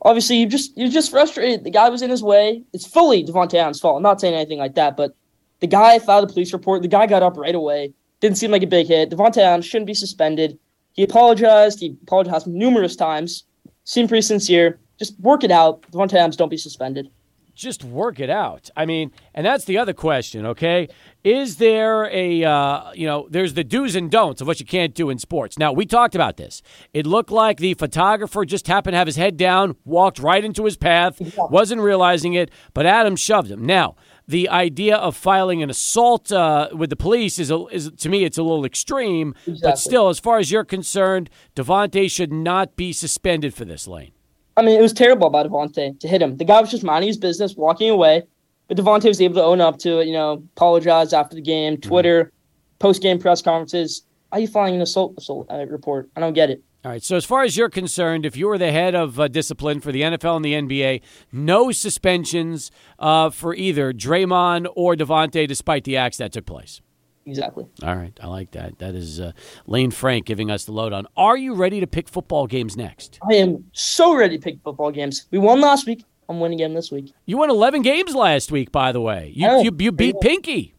[0.02, 1.64] obviously you just you're just frustrated.
[1.64, 2.62] The guy was in his way.
[2.72, 3.96] It's fully Davante Adams' fault.
[3.96, 5.14] I'm not saying anything like that, but
[5.60, 6.82] the guy filed a police report.
[6.82, 7.92] The guy got up right away.
[8.20, 9.10] Didn't seem like a big hit.
[9.10, 10.58] Davante Adams shouldn't be suspended.
[10.92, 11.80] He apologized.
[11.80, 13.44] He apologized numerous times.
[13.84, 14.78] Seemed pretty sincere.
[14.98, 15.82] Just work it out.
[15.92, 17.08] Davante Adams don't be suspended
[17.58, 18.70] just work it out.
[18.76, 20.88] I mean, and that's the other question, okay?
[21.24, 24.94] Is there a, uh, you know, there's the do's and don'ts of what you can't
[24.94, 25.58] do in sports.
[25.58, 26.62] Now, we talked about this.
[26.94, 30.64] It looked like the photographer just happened to have his head down, walked right into
[30.64, 33.66] his path, wasn't realizing it, but Adam shoved him.
[33.66, 33.96] Now,
[34.28, 38.24] the idea of filing an assault uh, with the police is, a, is, to me,
[38.24, 39.34] it's a little extreme.
[39.46, 39.60] Exactly.
[39.62, 44.12] But still, as far as you're concerned, Davante should not be suspended for this lane.
[44.58, 46.36] I mean, it was terrible by Davante to hit him.
[46.36, 48.24] The guy was just minding his business, walking away.
[48.66, 51.74] But Davante was able to own up to it, you know, apologize after the game,
[51.74, 51.88] mm-hmm.
[51.88, 52.78] Twitter, mm-hmm.
[52.80, 54.02] post game press conferences.
[54.32, 56.10] Are you filing an assault, assault uh, report?
[56.16, 56.62] I don't get it.
[56.84, 57.02] All right.
[57.02, 59.90] So, as far as you're concerned, if you were the head of uh, discipline for
[59.90, 61.02] the NFL and the NBA,
[61.32, 66.82] no suspensions uh, for either Draymond or Davante, despite the acts that took place.
[67.28, 67.66] Exactly.
[67.82, 68.16] All right.
[68.22, 68.78] I like that.
[68.78, 69.32] That is uh,
[69.66, 71.06] Lane Frank giving us the load on.
[71.16, 73.18] Are you ready to pick football games next?
[73.30, 75.26] I am so ready to pick football games.
[75.30, 76.04] We won last week.
[76.28, 77.12] I'm winning again this week.
[77.26, 79.32] You won 11 games last week, by the way.
[79.34, 80.74] You, you, you beat Pinky.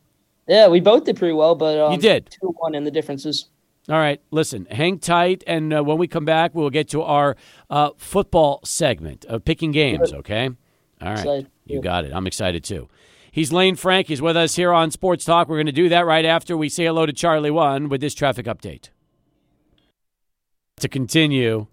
[0.47, 3.49] Yeah, we both did pretty well, but um, you did 2 1 in the differences.
[3.87, 7.35] All right, listen, hang tight, and uh, when we come back, we'll get to our
[7.71, 10.49] uh, football segment of picking games, okay?
[11.01, 12.11] All right, you got it.
[12.13, 12.87] I'm excited too.
[13.31, 14.07] He's Lane Frank.
[14.07, 15.47] He's with us here on Sports Talk.
[15.47, 18.13] We're going to do that right after we say hello to Charlie One with this
[18.15, 18.89] traffic update.
[20.77, 21.67] To continue,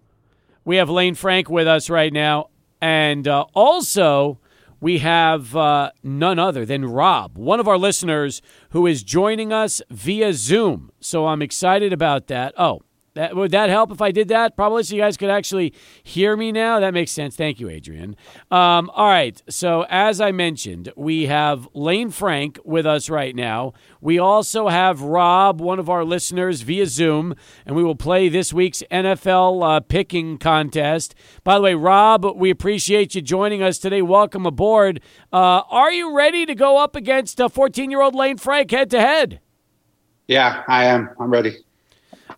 [0.65, 2.49] we have Lane Frank with us right now.
[2.79, 4.39] And uh, also,
[4.79, 9.81] we have uh, none other than Rob, one of our listeners who is joining us
[9.89, 10.91] via Zoom.
[10.99, 12.53] So I'm excited about that.
[12.57, 12.81] Oh,
[13.17, 14.55] that, would that help if I did that?
[14.55, 16.79] Probably so you guys could actually hear me now.
[16.79, 17.35] That makes sense.
[17.35, 18.15] Thank you, Adrian.
[18.49, 19.41] Um, all right.
[19.49, 23.73] So, as I mentioned, we have Lane Frank with us right now.
[24.01, 28.53] We also have Rob, one of our listeners, via Zoom, and we will play this
[28.53, 31.15] week's NFL uh, picking contest.
[31.43, 34.01] By the way, Rob, we appreciate you joining us today.
[34.01, 35.01] Welcome aboard.
[35.33, 38.89] Uh, are you ready to go up against a 14 year old Lane Frank head
[38.91, 39.39] to head?
[40.27, 41.09] Yeah, I am.
[41.19, 41.57] I'm ready.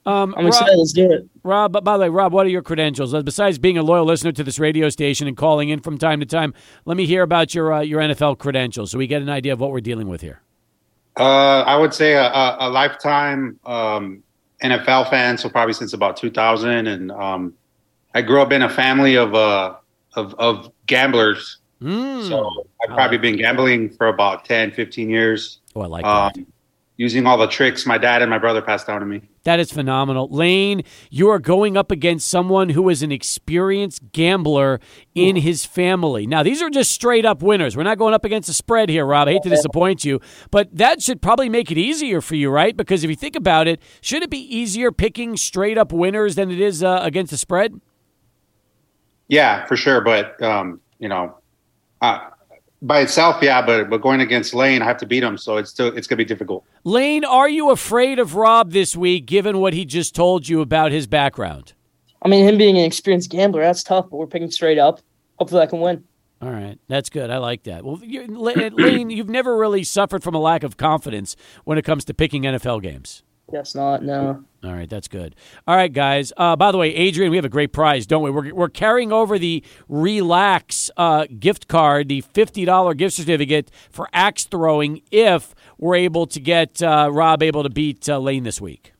[0.06, 0.72] Um, I'm excited.
[0.72, 1.30] Rob, Let's do it.
[1.44, 3.14] Rob, by the way, Rob, what are your credentials?
[3.14, 6.20] Uh, besides being a loyal listener to this radio station and calling in from time
[6.20, 6.54] to time,
[6.86, 9.60] let me hear about your uh, your NFL credentials so we get an idea of
[9.60, 10.42] what we're dealing with here.
[11.18, 12.30] Uh, I would say a,
[12.60, 14.24] a lifetime um,
[14.64, 16.88] NFL fan, so probably since about 2000.
[16.88, 17.54] And um,
[18.14, 19.76] I grew up in a family of uh,
[20.16, 21.58] of, of gamblers.
[21.82, 22.50] Mm, so
[22.82, 25.60] I've probably like been gambling for about 10, 15 years.
[25.76, 26.46] Oh, I like um, that
[27.00, 29.22] using all the tricks my dad and my brother passed down to me.
[29.44, 30.28] That is phenomenal.
[30.28, 34.82] Lane, you are going up against someone who is an experienced gambler
[35.16, 36.28] in his family.
[36.28, 37.78] Now, these are just straight up winners.
[37.78, 39.30] We're not going up against a spread here, Rob.
[39.30, 40.20] I hate to disappoint you,
[40.52, 42.76] but that should probably make it easier for you, right?
[42.76, 46.52] Because if you think about it, should it be easier picking straight up winners than
[46.52, 47.80] it is uh, against a spread?
[49.30, 50.02] Yeah, for sure.
[50.02, 51.38] But, um, you know,
[52.02, 52.20] uh,
[52.82, 55.70] by itself, yeah, but but going against Lane, I have to beat him, so it's
[55.70, 56.64] still it's gonna be difficult.
[56.84, 60.92] Lane, are you afraid of Rob this week, given what he just told you about
[60.92, 61.74] his background?
[62.22, 65.02] I mean, him being an experienced gambler, that's tough, but we're picking straight up.
[65.38, 66.04] Hopefully, I can win.
[66.42, 67.30] All right, that's good.
[67.30, 67.84] I like that.
[67.84, 72.14] Well, Lane, you've never really suffered from a lack of confidence when it comes to
[72.14, 73.24] picking NFL games.
[73.52, 74.04] Guess not.
[74.04, 74.44] No.
[74.64, 75.36] All right, that's good.
[75.68, 76.34] All right, guys.
[76.36, 78.30] Uh, by the way, Adrian, we have a great prize, don't we?
[78.30, 84.44] We're, we're carrying over the Relax uh, gift card, the $50 gift certificate for axe
[84.44, 88.94] throwing if we're able to get uh, Rob able to beat uh, Lane this week.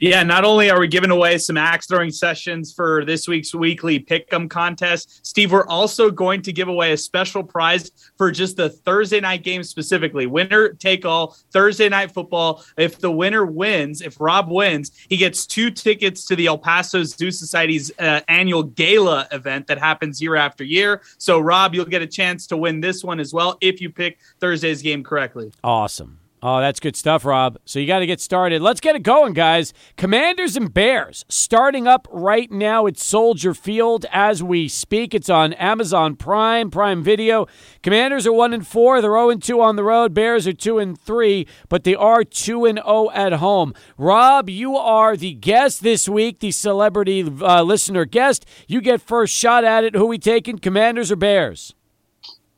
[0.00, 4.00] Yeah, not only are we giving away some axe throwing sessions for this week's weekly
[4.00, 8.70] pick'em contest, Steve, we're also going to give away a special prize for just the
[8.70, 10.26] Thursday night game specifically.
[10.26, 12.64] Winner take all Thursday night football.
[12.76, 17.02] If the winner wins, if Rob wins, he gets two tickets to the El Paso
[17.02, 21.02] Zoo Society's uh, annual gala event that happens year after year.
[21.18, 24.18] So, Rob, you'll get a chance to win this one as well if you pick
[24.40, 25.52] Thursday's game correctly.
[25.62, 26.18] Awesome.
[26.48, 27.58] Oh, that's good stuff, Rob.
[27.64, 28.62] So you got to get started.
[28.62, 29.74] Let's get it going, guys.
[29.96, 35.12] Commanders and Bears starting up right now at Soldier Field as we speak.
[35.12, 37.48] It's on Amazon Prime, Prime Video.
[37.82, 39.00] Commanders are 1 and 4.
[39.00, 40.14] They're 0 and 2 on the road.
[40.14, 43.74] Bears are 2 and 3, but they are 2 and 0 at home.
[43.98, 48.46] Rob, you are the guest this week, the celebrity uh, listener guest.
[48.68, 49.96] You get first shot at it.
[49.96, 51.74] Who we taking, Commanders or Bears?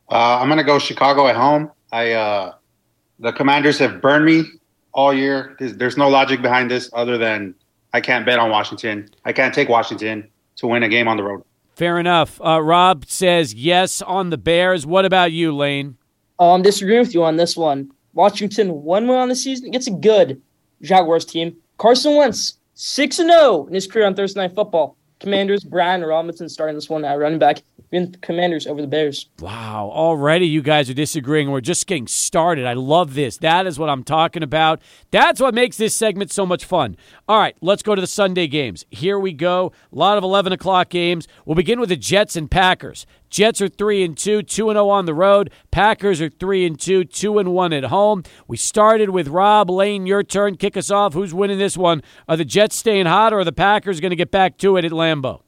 [0.07, 1.71] Uh, I'm going to go Chicago at home.
[1.91, 2.53] I uh
[3.19, 4.43] the Commanders have burned me
[4.93, 5.55] all year.
[5.59, 7.53] There's, there's, no logic behind this other than
[7.93, 9.09] I can't bet on Washington.
[9.25, 11.43] I can't take Washington to win a game on the road.
[11.75, 12.41] Fair enough.
[12.41, 14.85] Uh, Rob says yes on the Bears.
[14.85, 15.97] What about you, Lane?
[16.37, 17.91] Oh, I'm disagreeing with you on this one.
[18.13, 20.41] Washington one win on the season gets a good
[20.81, 21.55] Jaguars team.
[21.77, 24.97] Carson Wentz six and zero oh in his career on Thursday Night Football.
[25.19, 27.61] Commanders, Brian Robinson starting this one at running back.
[27.91, 29.29] The Commanders over the Bears.
[29.39, 29.89] Wow.
[29.91, 31.49] Already you guys are disagreeing.
[31.49, 32.65] We're just getting started.
[32.65, 33.37] I love this.
[33.37, 34.79] That is what I'm talking about.
[35.09, 36.95] That's what makes this segment so much fun.
[37.27, 38.85] All right, let's go to the Sunday games.
[38.91, 39.71] Here we go.
[39.91, 41.27] A lot of 11 o'clock games.
[41.45, 43.07] We'll begin with the Jets and Packers.
[43.29, 45.51] Jets are 3 and 2, 2 and 0 on the road.
[45.71, 48.23] Packers are 3 and 2, 2 and 1 at home.
[48.47, 50.57] We started with Rob Lane, your turn.
[50.57, 51.13] Kick us off.
[51.13, 52.01] Who's winning this one?
[52.27, 54.85] Are the Jets staying hot or are the Packers going to get back to it
[54.85, 55.41] at Lambeau?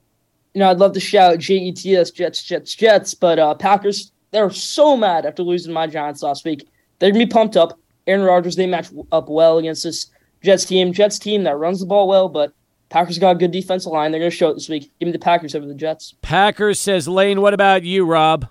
[0.54, 4.98] you know, I'd love to shout Jets, Jets, Jets, Jets, but uh, Packers, they're so
[4.98, 6.68] mad after losing my Giants last week.
[7.00, 7.80] They're going to be pumped up.
[8.08, 10.08] Aaron Rodgers, they match up well against this
[10.44, 10.92] Jets team.
[10.92, 12.54] Jets team that runs the ball well, but
[12.92, 14.12] Packers got a good defensive line.
[14.12, 14.92] They're going to show it this week.
[15.00, 16.14] Give me the Packers over the Jets.
[16.22, 17.40] Packers says Lane.
[17.40, 18.48] What about you, Rob?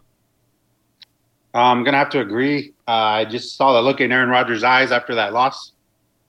[1.53, 2.73] I'm going to have to agree.
[2.89, 5.73] Uh, I just saw the look in Aaron Rodgers' eyes after that loss.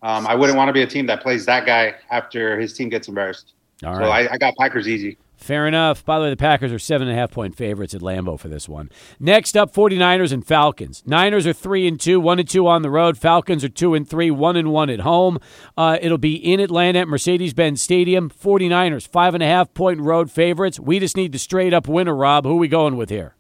[0.03, 2.89] Um, I wouldn't want to be a team that plays that guy after his team
[2.89, 3.53] gets embarrassed.
[3.86, 4.30] All so right.
[4.30, 5.18] I, I got Packers easy.
[5.41, 6.05] Fair enough.
[6.05, 8.47] By the way, the Packers are seven and a half point favorites at Lambeau for
[8.47, 8.91] this one.
[9.19, 11.01] Next up, 49ers and Falcons.
[11.07, 13.17] Niners are three and two, one and two on the road.
[13.17, 15.39] Falcons are two and three, one and one at home.
[15.75, 18.29] Uh, it'll be in Atlanta at Mercedes-Benz Stadium.
[18.29, 20.79] 49ers, five and a half point road favorites.
[20.79, 22.45] We just need the straight up winner, Rob.
[22.45, 23.33] Who we going with here?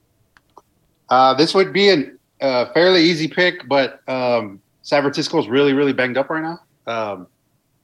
[1.07, 5.93] Uh, this would be a uh, fairly easy pick, but um, San is really, really
[5.93, 7.27] banged up right now, um,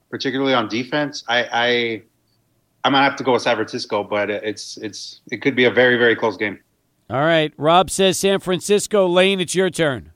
[0.09, 1.23] particularly on defense.
[1.27, 2.01] I, I
[2.83, 5.71] I'm gonna have to go with San Francisco, but it's it's it could be a
[5.71, 6.59] very very close game.
[7.09, 9.07] All right, Rob says San Francisco.
[9.07, 10.11] Lane, it's your turn.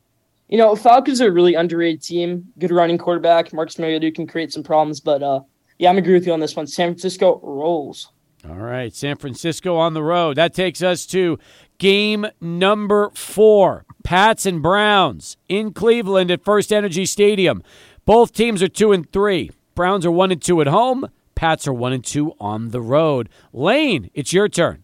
[0.49, 2.45] You know, Falcons are a really underrated team.
[2.59, 3.53] Good running quarterback.
[3.53, 5.39] Marcus Mariota can create some problems, but uh,
[5.79, 6.67] yeah, I'm agree with you on this one.
[6.67, 8.11] San Francisco rolls.
[8.47, 10.35] All right, San Francisco on the road.
[10.35, 11.39] That takes us to
[11.77, 13.85] game number four.
[14.03, 17.63] Pats and Browns in Cleveland at First Energy Stadium.
[18.05, 19.51] Both teams are two and three.
[19.75, 21.09] Browns are one and two at home.
[21.35, 23.29] Pats are one and two on the road.
[23.53, 24.83] Lane, it's your turn.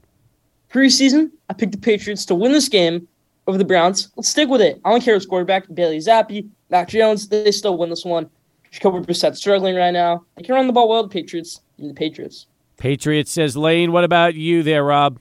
[0.69, 3.07] Preseason, I picked the Patriots to win this game
[3.47, 4.11] over the Browns.
[4.15, 4.81] Let's stick with it.
[4.83, 5.65] I don't care who's quarterback.
[5.73, 8.29] Bailey Zappe, Mac Jones, they still win this one.
[8.71, 10.25] Jacoby Brissett struggling right now.
[10.35, 11.03] They can run the ball well.
[11.03, 11.61] The Patriots.
[11.79, 12.47] The Patriots.
[12.77, 13.91] Patriots says Lane.
[13.91, 15.19] What about you there, Rob?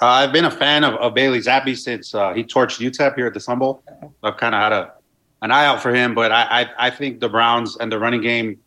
[0.00, 3.26] Uh, I've been a fan of, of Bailey Zappe since uh, he torched UTEP here
[3.26, 3.84] at the Sun Bowl.
[4.22, 4.92] I've kind of had a
[5.42, 8.22] an eye out for him, but I, I, I think the Browns and the running
[8.22, 8.60] game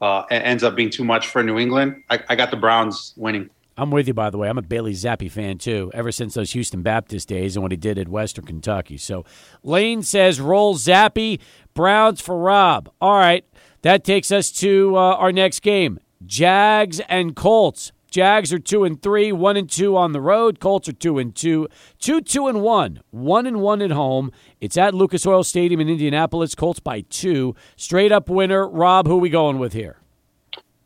[0.00, 2.02] uh, ends up being too much for New England.
[2.10, 3.50] I, I got the Browns winning.
[3.76, 4.48] I'm with you, by the way.
[4.48, 7.76] I'm a Bailey Zappe fan, too, ever since those Houston Baptist days and what he
[7.76, 8.98] did at Western Kentucky.
[8.98, 9.24] So
[9.62, 11.40] Lane says roll Zappe,
[11.72, 12.90] Browns for Rob.
[13.00, 13.44] All right,
[13.82, 17.92] that takes us to uh, our next game Jags and Colts.
[18.10, 20.58] Jags are two and three, one and two on the road.
[20.58, 21.68] Colts are two and two,
[22.00, 24.32] two two and one, one and one at home.
[24.60, 26.56] It's at Lucas Oil Stadium in Indianapolis.
[26.56, 27.54] Colts by two.
[27.76, 28.68] Straight up winner.
[28.68, 29.98] Rob, who are we going with here?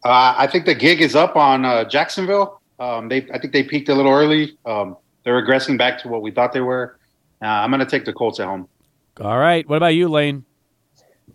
[0.05, 2.61] Uh, I think the gig is up on uh, Jacksonville.
[2.79, 4.59] Um, they, I think they peaked a little early.
[4.67, 6.99] Um, they're regressing back to what we thought they were.
[7.41, 8.69] Uh, I'm going to take the Colts at home.
[9.19, 9.67] All right.
[9.67, 10.45] What about you, Lane?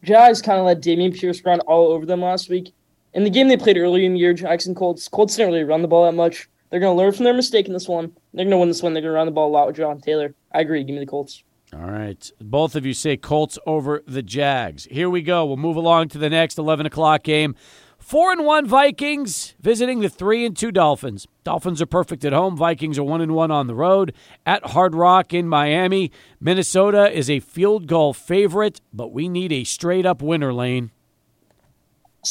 [0.03, 2.73] Jags kind of let Dameon Pierce run all over them last week
[3.13, 5.81] in the game they played earlier in the year, Jackson Colts, Colts didn't really run
[5.81, 6.49] the ball that much.
[6.69, 8.11] They're going to learn from their mistake in this one.
[8.33, 8.93] They're going to win this one.
[8.93, 10.35] They're going to run the ball a lot with John Taylor.
[10.53, 10.83] I agree.
[10.83, 11.43] Give me the Colts.
[11.73, 12.31] All right.
[12.39, 14.85] Both of you say Colts over the Jags.
[14.85, 15.45] Here we go.
[15.45, 17.55] We'll move along to the next 11 o'clock game.
[17.99, 21.27] Four and one Vikings visiting the three and two Dolphins.
[21.43, 22.55] Dolphins are perfect at home.
[22.55, 24.13] Vikings are one and one on the road
[24.45, 26.11] at Hard Rock in Miami.
[26.39, 30.91] Minnesota is a field goal favorite, but we need a straight up winner lane.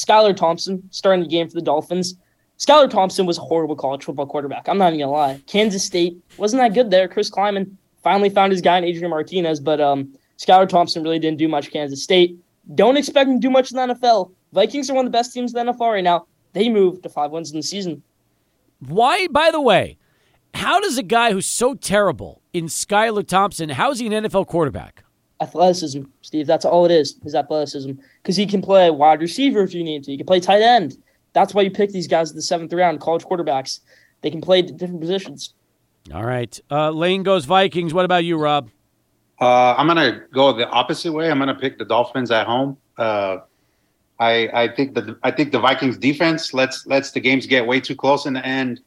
[0.04, 2.14] Skylar Thompson starting the game for the Dolphins.
[2.58, 4.68] Skylar Thompson was a horrible college football quarterback.
[4.68, 5.40] I'm not even gonna lie.
[5.46, 7.08] Kansas State wasn't that good there.
[7.08, 7.70] Chris Klieman
[8.02, 11.70] finally found his guy in Adrian Martinez, but um, Skylar Thompson really didn't do much.
[11.70, 12.38] Kansas State
[12.74, 14.32] don't expect him to do much in the NFL.
[14.52, 16.26] Vikings are one of the best teams in the NFL right now.
[16.52, 18.02] They moved to five wins in the season.
[18.80, 19.98] Why, by the way,
[20.54, 24.46] how does a guy who's so terrible in Skylar Thompson, how is he an NFL
[24.46, 25.04] quarterback?
[25.40, 26.46] Athleticism, Steve.
[26.46, 27.92] That's all it is, his athleticism.
[28.22, 30.10] Because he can play wide receiver if you need to.
[30.10, 30.96] He can play tight end.
[31.32, 33.80] That's why you pick these guys in the seventh round, college quarterbacks.
[34.22, 35.54] They can play different positions.
[36.12, 36.58] All right.
[36.70, 37.94] Uh, Lane goes Vikings.
[37.94, 38.70] What about you, Rob?
[39.40, 41.30] Uh, I'm gonna go the opposite way.
[41.30, 42.76] I'm gonna pick the Dolphins at home.
[42.96, 43.38] Uh,
[44.18, 47.78] I I think the I think the Vikings defense lets lets the games get way
[47.80, 48.80] too close in the end.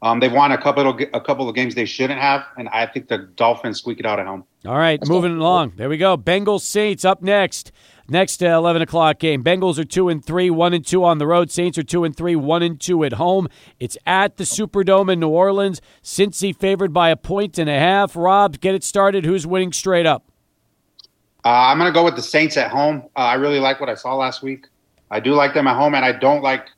[0.00, 2.86] Um, they've won a couple of a couple of games they shouldn't have, and I
[2.86, 4.44] think the Dolphins squeak it out at home.
[4.64, 5.72] All right, moving along.
[5.76, 6.16] There we go.
[6.16, 7.72] Bengals Saints up next.
[8.08, 9.42] Next uh, eleven o'clock game.
[9.42, 11.50] Bengals are two and three, one and two on the road.
[11.50, 13.48] Saints are two and three, one and two at home.
[13.80, 15.80] It's at the Superdome in New Orleans.
[16.02, 18.14] Cincy favored by a point and a half.
[18.14, 19.24] Rob, get it started.
[19.24, 20.24] Who's winning straight up?
[21.44, 23.02] Uh, I'm going to go with the Saints at home.
[23.16, 24.66] Uh, I really like what I saw last week.
[25.10, 26.68] I do like them at home, and I don't like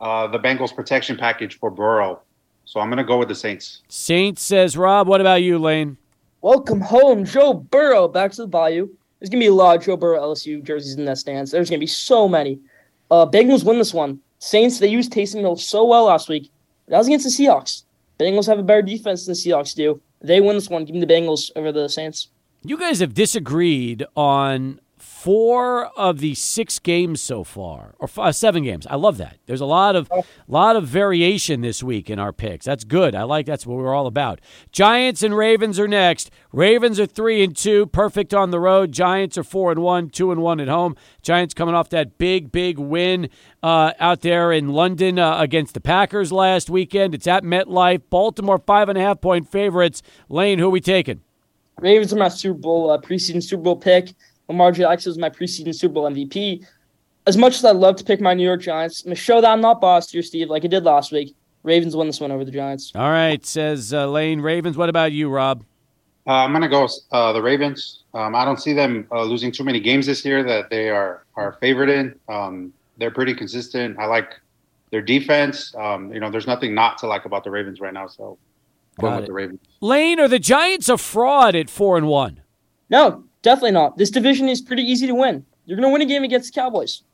[0.00, 2.20] uh, the Bengals protection package for Burrow.
[2.66, 3.82] So I'm going to go with the Saints.
[3.88, 5.08] Saints says Rob.
[5.08, 5.96] What about you, Lane?
[6.42, 8.88] Welcome home, Joe Burrow, back to the Bayou.
[9.18, 11.50] There's gonna be a lot of Joe Burrow LSU jerseys in that stands.
[11.50, 12.60] There's gonna be so many.
[13.10, 14.20] Uh, Bengals win this one.
[14.38, 16.50] Saints they used Taysom Hill so well last week.
[16.88, 17.84] That was against the Seahawks.
[18.20, 20.00] Bengals have a better defense than the Seahawks do.
[20.20, 20.84] They win this one.
[20.84, 22.28] Give me the Bengals over the Saints.
[22.62, 24.80] You guys have disagreed on
[25.16, 28.86] four of the six games so far, or uh, seven games.
[28.88, 29.38] I love that.
[29.46, 30.10] There's a lot of
[30.46, 32.66] lot of variation this week in our picks.
[32.66, 33.14] That's good.
[33.14, 34.42] I like that's what we're all about.
[34.72, 36.30] Giants and Ravens are next.
[36.52, 38.92] Ravens are three and two, perfect on the road.
[38.92, 40.94] Giants are four and one, two and one at home.
[41.22, 43.30] Giants coming off that big, big win
[43.62, 47.14] uh, out there in London uh, against the Packers last weekend.
[47.14, 48.02] It's at MetLife.
[48.10, 50.02] Baltimore five and a half point favorites.
[50.28, 51.22] Lane, who we taking?
[51.80, 54.14] Ravens are my Super Bowl uh, preseason Super Bowl pick.
[54.48, 56.64] Lamar Jackson is my preseason Super Bowl MVP.
[57.26, 59.40] As much as I'd love to pick my New York Giants, I'm going to show
[59.40, 61.34] that I'm not boss here, Steve, like I did last week.
[61.64, 62.92] Ravens won this one over the Giants.
[62.94, 64.40] All right, says uh, Lane.
[64.40, 64.76] Ravens.
[64.76, 65.64] What about you, Rob?
[66.24, 68.04] Uh, I'm going to go uh, the Ravens.
[68.14, 71.24] Um, I don't see them uh, losing too many games this year that they are
[71.34, 72.18] are favored in.
[72.28, 73.98] Um, they're pretty consistent.
[73.98, 74.32] I like
[74.90, 75.74] their defense.
[75.74, 78.06] Um, you know, there's nothing not to like about the Ravens right now.
[78.06, 78.38] So,
[79.00, 79.60] going with the Ravens.
[79.80, 82.42] Lane, are the Giants a fraud at four and one?
[82.90, 83.96] No, Definitely not.
[83.96, 85.46] This division is pretty easy to win.
[85.66, 87.04] You're going to win a game against the Cowboys.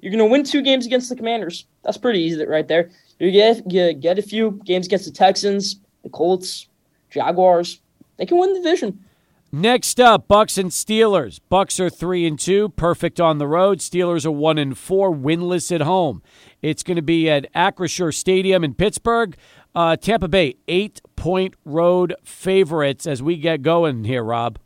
[0.00, 1.66] You're going to win two games against the Commanders.
[1.84, 2.88] That's pretty easy right there.
[3.18, 3.68] You get
[4.00, 6.66] get a few games against the Texans, the Colts,
[7.10, 7.82] Jaguars.
[8.16, 9.04] They can win the division.
[9.52, 11.40] Next up, Bucks and Steelers.
[11.50, 13.80] Bucks are three and two, perfect on the road.
[13.80, 16.22] Steelers are one and four, winless at home.
[16.62, 19.36] It's going to be at Acrisure Stadium in Pittsburgh.
[19.74, 24.58] Uh, Tampa Bay, eight point road favorites as we get going here, Rob.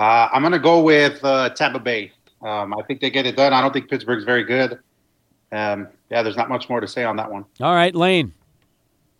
[0.00, 2.10] Uh, I'm going to go with uh, Tampa Bay.
[2.40, 3.52] Um, I think they get it done.
[3.52, 4.78] I don't think Pittsburgh's very good.
[5.52, 7.44] Um, yeah, there's not much more to say on that one.
[7.60, 8.32] All right, Lane.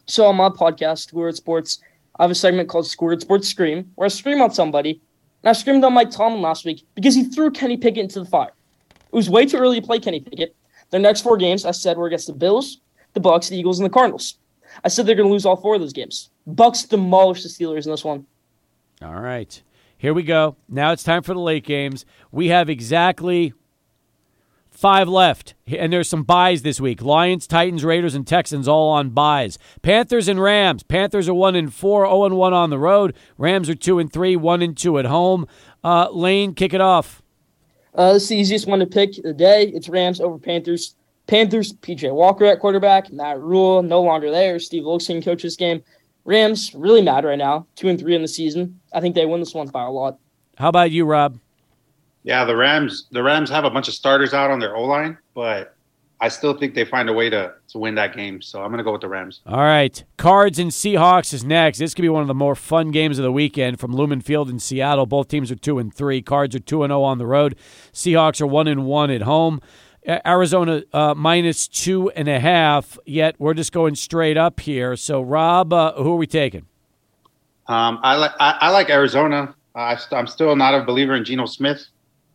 [0.07, 1.81] So on my podcast, Squared Sports,
[2.19, 5.03] I have a segment called Squared Sports Scream, where I scream on somebody.
[5.43, 8.27] And I screamed on Mike Tomlin last week because he threw Kenny Pickett into the
[8.27, 8.53] fire.
[8.91, 10.57] It was way too early to play Kenny Pickett.
[10.89, 12.79] Their next four games, I said, were against the Bills,
[13.13, 14.39] the Bucks, the Eagles, and the Cardinals.
[14.83, 16.31] I said they're going to lose all four of those games.
[16.47, 18.27] Bucks demolished the Steelers in this one.
[19.03, 19.61] All right.
[20.01, 20.57] Here we go.
[20.67, 22.07] Now it's time for the late games.
[22.33, 23.53] We have exactly
[24.71, 27.03] five left, and there's some buys this week.
[27.03, 29.59] Lions, Titans, Raiders, and Texans all on buys.
[29.83, 30.83] Panthers and Rams.
[30.83, 33.15] Panthers are one and four, zero and one on the road.
[33.37, 35.47] Rams are two and three, one and two at home.
[35.85, 37.21] Uh, Lane, kick it off.
[37.95, 39.65] Uh, this is the easiest one to pick of the day.
[39.65, 40.95] It's Rams over Panthers.
[41.27, 44.59] Panthers, PJ Walker at quarterback, Matt Rhule no longer there.
[44.59, 45.83] Steve Wilks coach this game.
[46.31, 48.81] Rams really mad right now, two and three in the season.
[48.95, 50.17] I think they win this one by a lot.
[50.57, 51.41] How about you, Rob?
[52.23, 53.09] Yeah, the Rams.
[53.11, 55.75] The Rams have a bunch of starters out on their O line, but
[56.21, 58.41] I still think they find a way to to win that game.
[58.43, 59.41] So I'm going to go with the Rams.
[59.45, 61.79] All right, Cards and Seahawks is next.
[61.79, 64.49] This could be one of the more fun games of the weekend from Lumen Field
[64.49, 65.07] in Seattle.
[65.07, 66.23] Both teams are two and three.
[66.23, 67.57] Cards are two and zero on the road.
[67.93, 69.61] Seahawks are one and one at home.
[70.27, 72.99] Arizona uh, minus two and a half.
[73.07, 74.97] Yet we're just going straight up here.
[74.97, 76.67] So, Rob, uh, who are we taking?
[77.67, 79.55] Um, I like I, I, like Arizona.
[79.75, 81.87] I, am still not a believer in Geno Smith.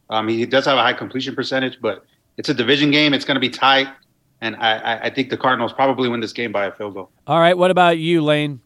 [0.09, 2.05] Um, he does have a high completion percentage, but
[2.37, 3.13] it's a division game.
[3.13, 3.87] It's going to be tight,
[4.39, 7.09] and I, I think the Cardinals probably win this game by a field goal.
[7.27, 7.57] All right.
[7.57, 8.61] What about you, Lane?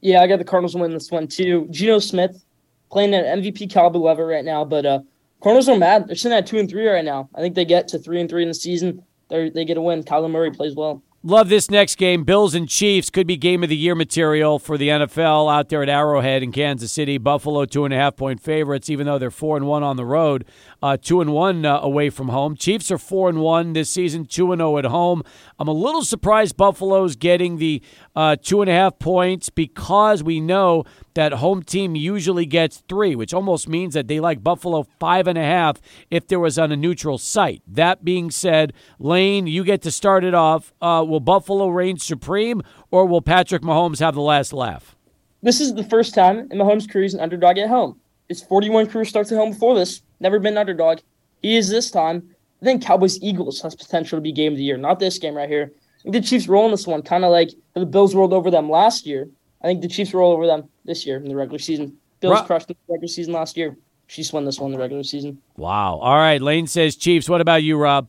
[0.00, 1.66] Yeah, I got the Cardinals win this one too.
[1.70, 2.44] Geno Smith
[2.90, 5.00] playing at MVP caliber level right now, but uh,
[5.42, 6.08] Cardinals are mad.
[6.08, 7.28] They're sitting at two and three right now.
[7.34, 9.02] I think they get to three and three in the season.
[9.28, 10.02] They they get a win.
[10.02, 11.02] Kyler Murray plays well.
[11.22, 12.22] Love this next game.
[12.22, 15.82] Bills and Chiefs could be game of the year material for the NFL out there
[15.82, 17.18] at Arrowhead in Kansas City.
[17.18, 20.04] Buffalo two and a half point favorites, even though they're four and one on the
[20.04, 20.44] road,
[20.82, 22.56] uh, two and one uh, away from home.
[22.56, 25.22] Chiefs are four and one this season, two and zero oh at home.
[25.58, 27.82] I'm a little surprised Buffalo's getting the
[28.14, 33.16] uh, two and a half points because we know that home team usually gets three,
[33.16, 36.72] which almost means that they like Buffalo five and a half if there was on
[36.72, 37.62] a neutral site.
[37.66, 40.72] That being said, Lane, you get to start it off.
[40.80, 44.96] Uh, will Buffalo reign supreme, or will Patrick Mahomes have the last laugh?
[45.42, 48.00] This is the first time in Mahomes' career he's an underdog at home.
[48.28, 50.02] His 41 career starts at home before this.
[50.20, 51.00] Never been an underdog.
[51.42, 52.30] He is this time.
[52.62, 55.34] I think Cowboys Eagles has potential to be game of the year, not this game
[55.34, 55.72] right here.
[55.74, 58.50] I think the Chiefs roll in this one, kind of like the Bills rolled over
[58.50, 59.28] them last year.
[59.62, 61.96] I think the Chiefs roll over them this year in the regular season.
[62.20, 63.76] Bills Ru- crushed in the regular season last year.
[64.08, 65.40] Chiefs won this one in the regular season.
[65.56, 65.98] Wow.
[65.98, 66.40] All right.
[66.40, 67.28] Lane says Chiefs.
[67.28, 68.08] What about you, Rob?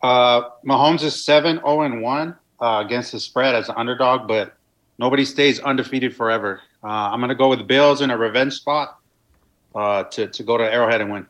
[0.00, 4.54] Uh, Mahomes is 7 0 and 1 uh, against the spread as an underdog, but
[4.98, 6.60] nobody stays undefeated forever.
[6.82, 8.97] Uh, I'm going to go with Bills in a revenge spot
[9.74, 11.26] uh, to, to go to Arrowhead and win.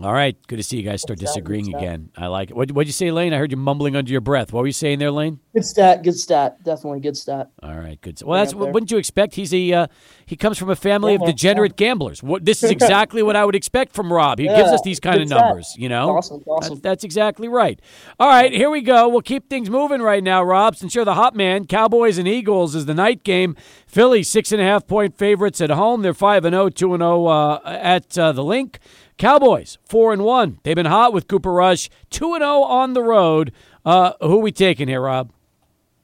[0.00, 0.36] All right.
[0.48, 1.80] Good to see you guys start Good disagreeing stat.
[1.80, 2.10] again.
[2.16, 2.56] I like it.
[2.56, 3.32] What, what'd you say, Lane?
[3.32, 4.52] I heard you mumbling under your breath.
[4.52, 5.38] What were you saying there, Lane?
[5.54, 7.50] Good stat, good stat, definitely good stat.
[7.62, 8.20] All right, good.
[8.24, 8.72] Well, that's there.
[8.72, 9.34] wouldn't you expect?
[9.34, 9.86] He's a uh,
[10.24, 12.22] he comes from a family of Yeah, degenerate gamblers.
[12.22, 14.38] What this is exactly what I would expect from Rob.
[14.38, 15.38] He gives us these kind of stat.
[15.40, 16.16] numbers, you know.
[16.16, 16.76] Awesome, awesome.
[16.76, 17.78] That's, that's exactly right.
[18.18, 19.08] All right, here we go.
[19.10, 20.74] We'll keep things moving right now, Rob.
[20.74, 23.56] Since you're the hot man, Cowboys and Eagles is the night game.
[23.86, 26.00] Philly six and a half point favorites at home.
[26.00, 28.78] They're five and 0, 2 and zero uh, at uh, the Linc.
[29.22, 30.58] Cowboys four and one.
[30.64, 31.88] They've been hot with Cooper Rush.
[32.10, 33.52] Two and zero on the road.
[33.84, 35.30] Uh, who we taking here, Rob?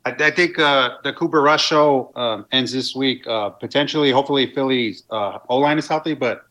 [0.05, 3.27] I, I think uh, the Cooper Rush show um, ends this week.
[3.27, 6.47] Uh, potentially, hopefully, Philly's uh, O line is healthy, but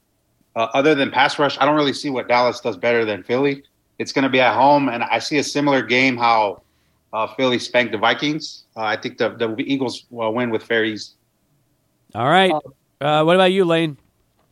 [0.57, 3.63] uh, other than pass rush, I don't really see what Dallas does better than Philly.
[3.97, 6.63] It's going to be at home, and I see a similar game how
[7.13, 8.65] uh, Philly spanked the Vikings.
[8.75, 11.13] Uh, I think the, the Eagles will win with fair ease.
[12.13, 12.51] All right.
[12.99, 13.97] Uh, what about you, Lane?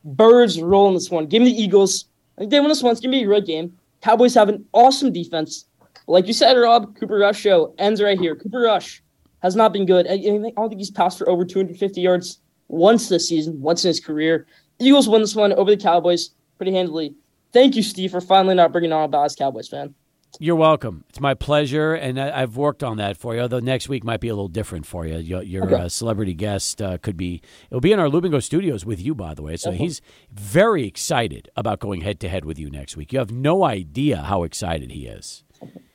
[0.06, 1.26] Birds roll in this one.
[1.26, 2.06] Give me the Eagles.
[2.36, 2.92] I think they win this one.
[2.92, 3.76] It's gonna be a great game.
[4.02, 5.66] Cowboys have an awesome defense.
[5.80, 8.36] But like you said, Rob, Cooper Rush show ends right here.
[8.36, 9.02] Cooper Rush
[9.42, 10.06] has not been good.
[10.06, 12.38] I, I I don't think he's passed for over 250 yards
[12.68, 14.46] once this season, once in his career.
[14.78, 17.14] Eagles win this one over the Cowboys pretty handily.
[17.52, 19.94] Thank you, Steve, for finally not bringing on a biased Cowboys fan.
[20.38, 21.04] You're welcome.
[21.08, 23.40] It's my pleasure, and I, I've worked on that for you.
[23.40, 25.16] Although next week might be a little different for you.
[25.16, 25.74] Your, your Okay.
[25.84, 27.40] uh, celebrity guest uh, could be.
[27.70, 29.56] It'll be in our Lubingo studios with you, by the way.
[29.56, 29.78] So Okay.
[29.78, 33.14] he's very excited about going head to head with you next week.
[33.14, 35.42] You have no idea how excited he is.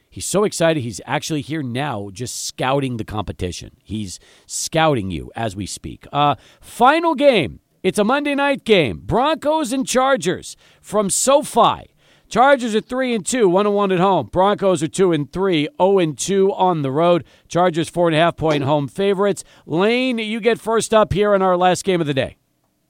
[0.10, 0.82] He's so excited.
[0.82, 3.78] He's actually here now, just scouting the competition.
[3.84, 6.08] He's scouting you as we speak.
[6.12, 7.60] Uh, final game.
[7.84, 9.02] It's a Monday night game.
[9.06, 11.94] Broncos and Chargers from SoFi.
[12.32, 14.28] Chargers are three and two, one and one at home.
[14.28, 17.26] Broncos are two and three, zero and two on the road.
[17.50, 19.44] Chargers four and a half point home favorites.
[19.66, 22.38] Lane, you get first up here in our last game of the day.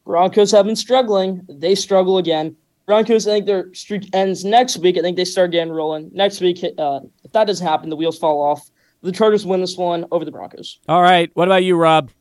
[0.05, 1.41] Broncos have been struggling.
[1.49, 2.55] They struggle again.
[2.85, 4.95] Broncos, I think their streak ends next week.
[4.99, 6.11] I think they start getting rolling.
[6.13, 8.69] Next week, uh, if that doesn't happen, the wheels fall off.
[9.01, 10.77] The Chargers win this one over the Broncos.
[10.87, 12.11] All right, what about you, Rob?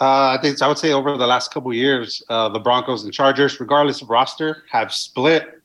[0.00, 3.04] Uh, I think I would say over the last couple of years, uh, the Broncos
[3.04, 5.59] and Chargers, regardless of roster, have split.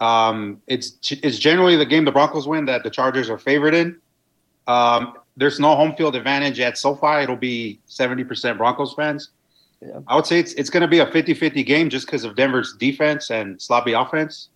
[0.00, 3.98] Um, it's it's generally the game the Broncos win that the Chargers are favored in.
[4.66, 7.22] Um, there's no home field advantage at SoFi.
[7.22, 9.30] It'll be 70% Broncos fans.
[9.80, 10.00] Yeah.
[10.06, 12.74] I would say it's it's going to be a 50-50 game just because of Denver's
[12.78, 14.48] defense and sloppy offense.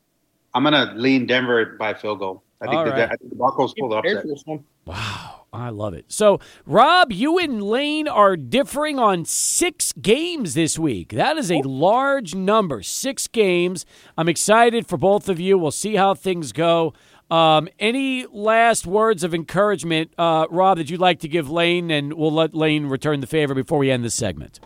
[0.55, 2.43] I'm going to lean Denver by a field goal.
[2.61, 3.03] I think, the, right.
[3.03, 4.23] I think the Broncos pull the upset.
[4.23, 4.65] for this one.
[4.87, 6.07] Wow, I love it.
[6.09, 11.11] So, Rob, you and Lane are differing on six games this week.
[11.11, 12.83] That is a large number.
[12.83, 13.87] Six games.
[14.17, 15.57] I'm excited for both of you.
[15.57, 16.93] We'll see how things go.
[17.31, 22.15] Um, any last words of encouragement, uh, Rob, that you'd like to give Lane, and
[22.15, 24.61] we'll let Lane return the favor before we end this segment.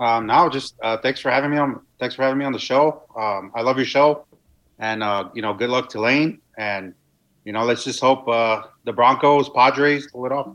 [0.00, 1.80] Um, now, just uh, thanks for having me on.
[1.98, 3.02] Thanks for having me on the show.
[3.16, 4.26] Um, I love your show,
[4.78, 6.40] and uh, you know, good luck to Lane.
[6.56, 6.94] And
[7.48, 10.54] you know, let's just hope uh, the Broncos, Padres pull it off.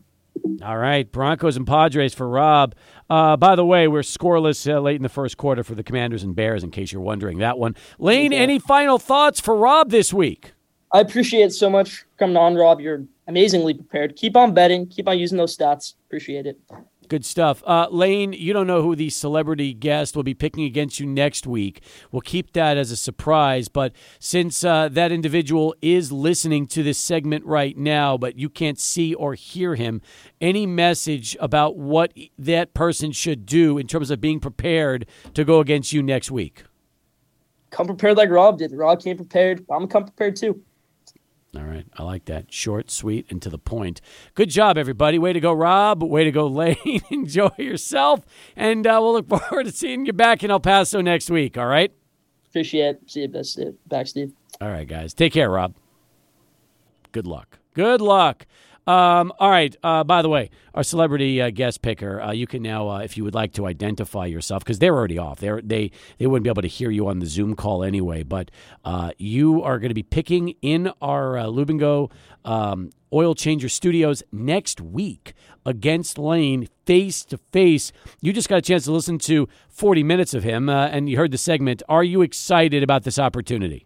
[0.62, 2.76] All right, Broncos and Padres for Rob.
[3.10, 6.22] Uh, by the way, we're scoreless uh, late in the first quarter for the Commanders
[6.22, 6.64] and Bears.
[6.64, 8.38] In case you're wondering that one, Lane, Yeah.
[8.38, 10.54] any final thoughts for Rob this week?
[10.92, 12.80] I appreciate it so much for coming on, Rob.
[12.80, 14.16] You're amazingly prepared.
[14.16, 14.86] Keep on betting.
[14.86, 15.96] Keep on using those stats.
[16.06, 16.60] Appreciate it.
[17.08, 17.64] Good stuff.
[17.66, 21.46] Uh, Lane, you don't know who the celebrity guest will be picking against you next
[21.46, 21.82] week.
[22.12, 23.68] We'll keep that as a surprise.
[23.68, 28.80] But since uh, that individual is listening to this segment right now, but you can't
[28.80, 30.02] see or hear him,
[30.42, 35.60] any message about what that person should do in terms of being prepared to go
[35.60, 36.64] against you next week?
[37.70, 38.72] Come prepared like Rob did.
[38.72, 39.60] Rob came prepared.
[39.62, 40.62] I'm gonna come prepared too.
[41.56, 41.86] All right.
[41.98, 42.52] I like that.
[42.52, 44.02] Short, sweet, and to the point.
[44.34, 45.20] Good job, everybody.
[45.20, 46.02] Way to go, Rob.
[46.02, 47.02] Way to go, Lane.
[47.12, 48.26] Enjoy yourself.
[48.56, 51.58] And uh, we'll look forward to seeing you back in El Paso next week.
[51.58, 51.94] All right.
[52.50, 53.02] Appreciate it.
[53.12, 54.32] See you best back, Steve.
[54.62, 55.14] All right, guys.
[55.14, 55.76] Take care, Rob.
[57.12, 57.60] Good luck.
[57.74, 58.46] Good luck.
[58.86, 59.74] Um, all right.
[59.82, 63.16] Uh, by the way, our celebrity uh, guest picker, uh, you can now, uh, if
[63.16, 65.40] you would like to identify yourself, because they're already off.
[65.40, 68.24] They're, they they wouldn't be able to hear you on the Zoom call anyway.
[68.24, 68.52] But
[68.84, 72.12] uh, you are going to be picking in our uh, Lubingo
[72.44, 75.34] um, Oil Changer Studios next week
[75.66, 77.94] against Lane face to face.
[78.20, 81.32] You just got a chance to listen to 40 minutes of him, and you heard
[81.32, 81.84] the segment.
[81.88, 83.86] Are you excited about this opportunity?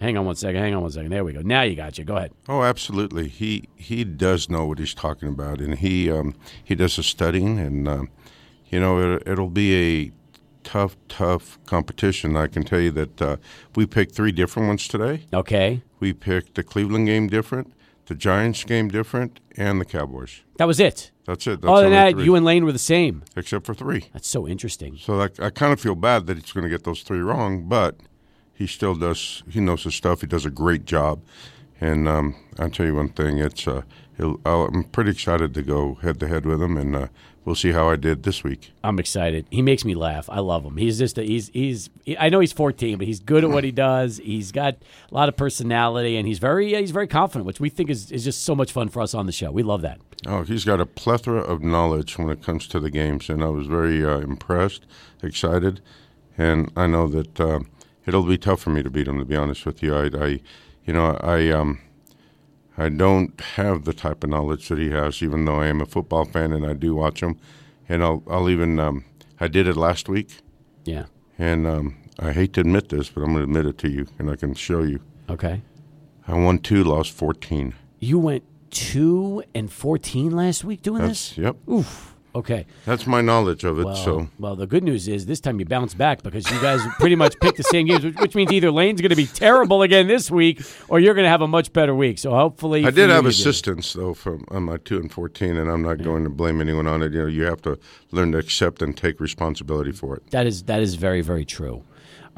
[0.00, 0.62] Hang on one second.
[0.62, 1.10] Hang on one second.
[1.10, 1.42] There we go.
[1.42, 2.04] Now you got you.
[2.04, 2.32] Go ahead.
[2.48, 3.28] Oh, absolutely.
[3.28, 7.58] He he does know what he's talking about, and he um, he does the studying,
[7.58, 8.10] and um,
[8.70, 9.74] you know it, it'll be
[10.08, 10.10] a
[10.64, 12.36] tough, tough competition.
[12.36, 13.36] I can tell you that uh,
[13.74, 15.26] we picked three different ones today.
[15.32, 15.82] Okay.
[15.98, 17.72] We picked the Cleveland game different,
[18.06, 20.40] the Giants game different, and the Cowboys.
[20.56, 21.10] That was it.
[21.26, 21.60] That's it.
[21.60, 23.22] That's Other than that, three, you and Lane were the same.
[23.36, 24.06] except for three.
[24.12, 24.96] That's so interesting.
[24.96, 27.68] So I, I kind of feel bad that he's going to get those three wrong,
[27.68, 27.96] but
[28.60, 29.42] he still does.
[29.48, 30.20] He knows his stuff.
[30.20, 31.22] He does a great job,
[31.80, 33.38] and um, I'll tell you one thing.
[33.38, 33.82] It's uh,
[34.18, 37.06] he'll, I'll, I'm pretty excited to go head to head with him, and uh,
[37.46, 38.72] we'll see how I did this week.
[38.84, 39.46] I'm excited.
[39.50, 40.28] He makes me laugh.
[40.28, 40.76] I love him.
[40.76, 41.88] He's just a, he's he's
[42.18, 44.18] I know he's 14, but he's good at what he does.
[44.18, 44.74] He's got
[45.10, 48.24] a lot of personality, and he's very he's very confident, which we think is, is
[48.24, 49.50] just so much fun for us on the show.
[49.50, 50.02] We love that.
[50.26, 53.48] Oh, he's got a plethora of knowledge when it comes to the games, and I
[53.48, 54.84] was very uh, impressed,
[55.22, 55.80] excited,
[56.36, 57.60] and I know that uh,
[58.06, 59.18] it'll be tough for me to beat him.
[59.18, 60.40] To be honest with you, I, I
[60.84, 61.80] you know, I um,
[62.78, 65.86] I don't have the type of knowledge that he has, even though I am a
[65.86, 67.38] football fan and I do watch him,
[67.88, 69.04] and I'll I'll even um,
[69.40, 70.38] I did it last week,
[70.84, 71.06] Yeah.
[71.38, 74.06] and um, I hate to admit this, but I'm going to admit it to you,
[74.18, 75.00] and I can show you.
[75.28, 75.62] Okay.
[76.28, 77.74] I won two, lost fourteen.
[77.98, 81.38] You went two and 14 last week doing That's this.
[81.38, 81.56] yep.
[81.68, 82.09] Oof.
[82.34, 82.66] Okay.
[82.84, 83.84] That's my knowledge of it.
[83.84, 86.80] Well, so well, the good news is this time you bounce back because you guys
[86.98, 89.82] pretty much picked the same games, which, which means either Lane's going to be terrible
[89.82, 92.18] again this week, or you're going to have a much better week.
[92.18, 95.82] So hopefully, I did have assistance though from on my two and fourteen, and I'm
[95.82, 97.12] not going to blame anyone on it.
[97.12, 97.78] You know, you have to
[98.12, 100.30] learn to accept and take responsibility for it.
[100.30, 101.84] That is that is very very true.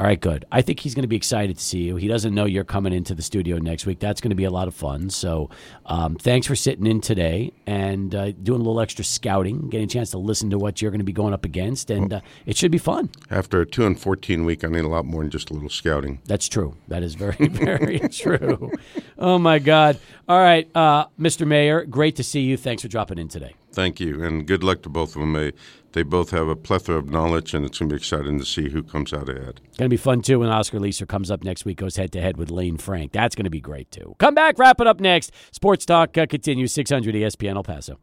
[0.03, 0.47] All right, good.
[0.51, 1.95] I think he's going to be excited to see you.
[1.95, 4.01] He doesn't know you're coming into the studio next week.
[4.01, 5.11] That's going to be a lot of fun.
[5.11, 5.49] So,
[5.87, 9.89] um, thanks for sitting in today and uh, doing a little extra scouting, getting a
[9.89, 12.57] chance to listen to what you're going to be going up against, and uh, it
[12.57, 13.11] should be fun.
[13.31, 15.69] After a two and fourteen week, I need a lot more than just a little
[15.69, 16.21] scouting.
[16.25, 16.75] That's true.
[16.89, 18.73] That is very, very true.
[19.21, 20.01] Oh my God!
[20.29, 21.47] All right, uh, Mr.
[21.47, 22.57] Mayor, great to see you.
[22.57, 23.55] Thanks for dropping in today.
[23.73, 25.53] Thank you, and good luck to both of them.
[25.93, 28.71] They, both have a plethora of knowledge, and it's going to be exciting to see
[28.71, 29.61] who comes out ahead.
[29.79, 32.21] Going to be fun too when Oscar Leeser comes up next week, goes head to
[32.21, 33.13] head with Lane Frank.
[33.13, 34.15] That's going to be great too.
[34.19, 35.33] Come back, wrap it up next.
[35.51, 37.99] Sports Talk uh, continues 600 ESPN El Paso.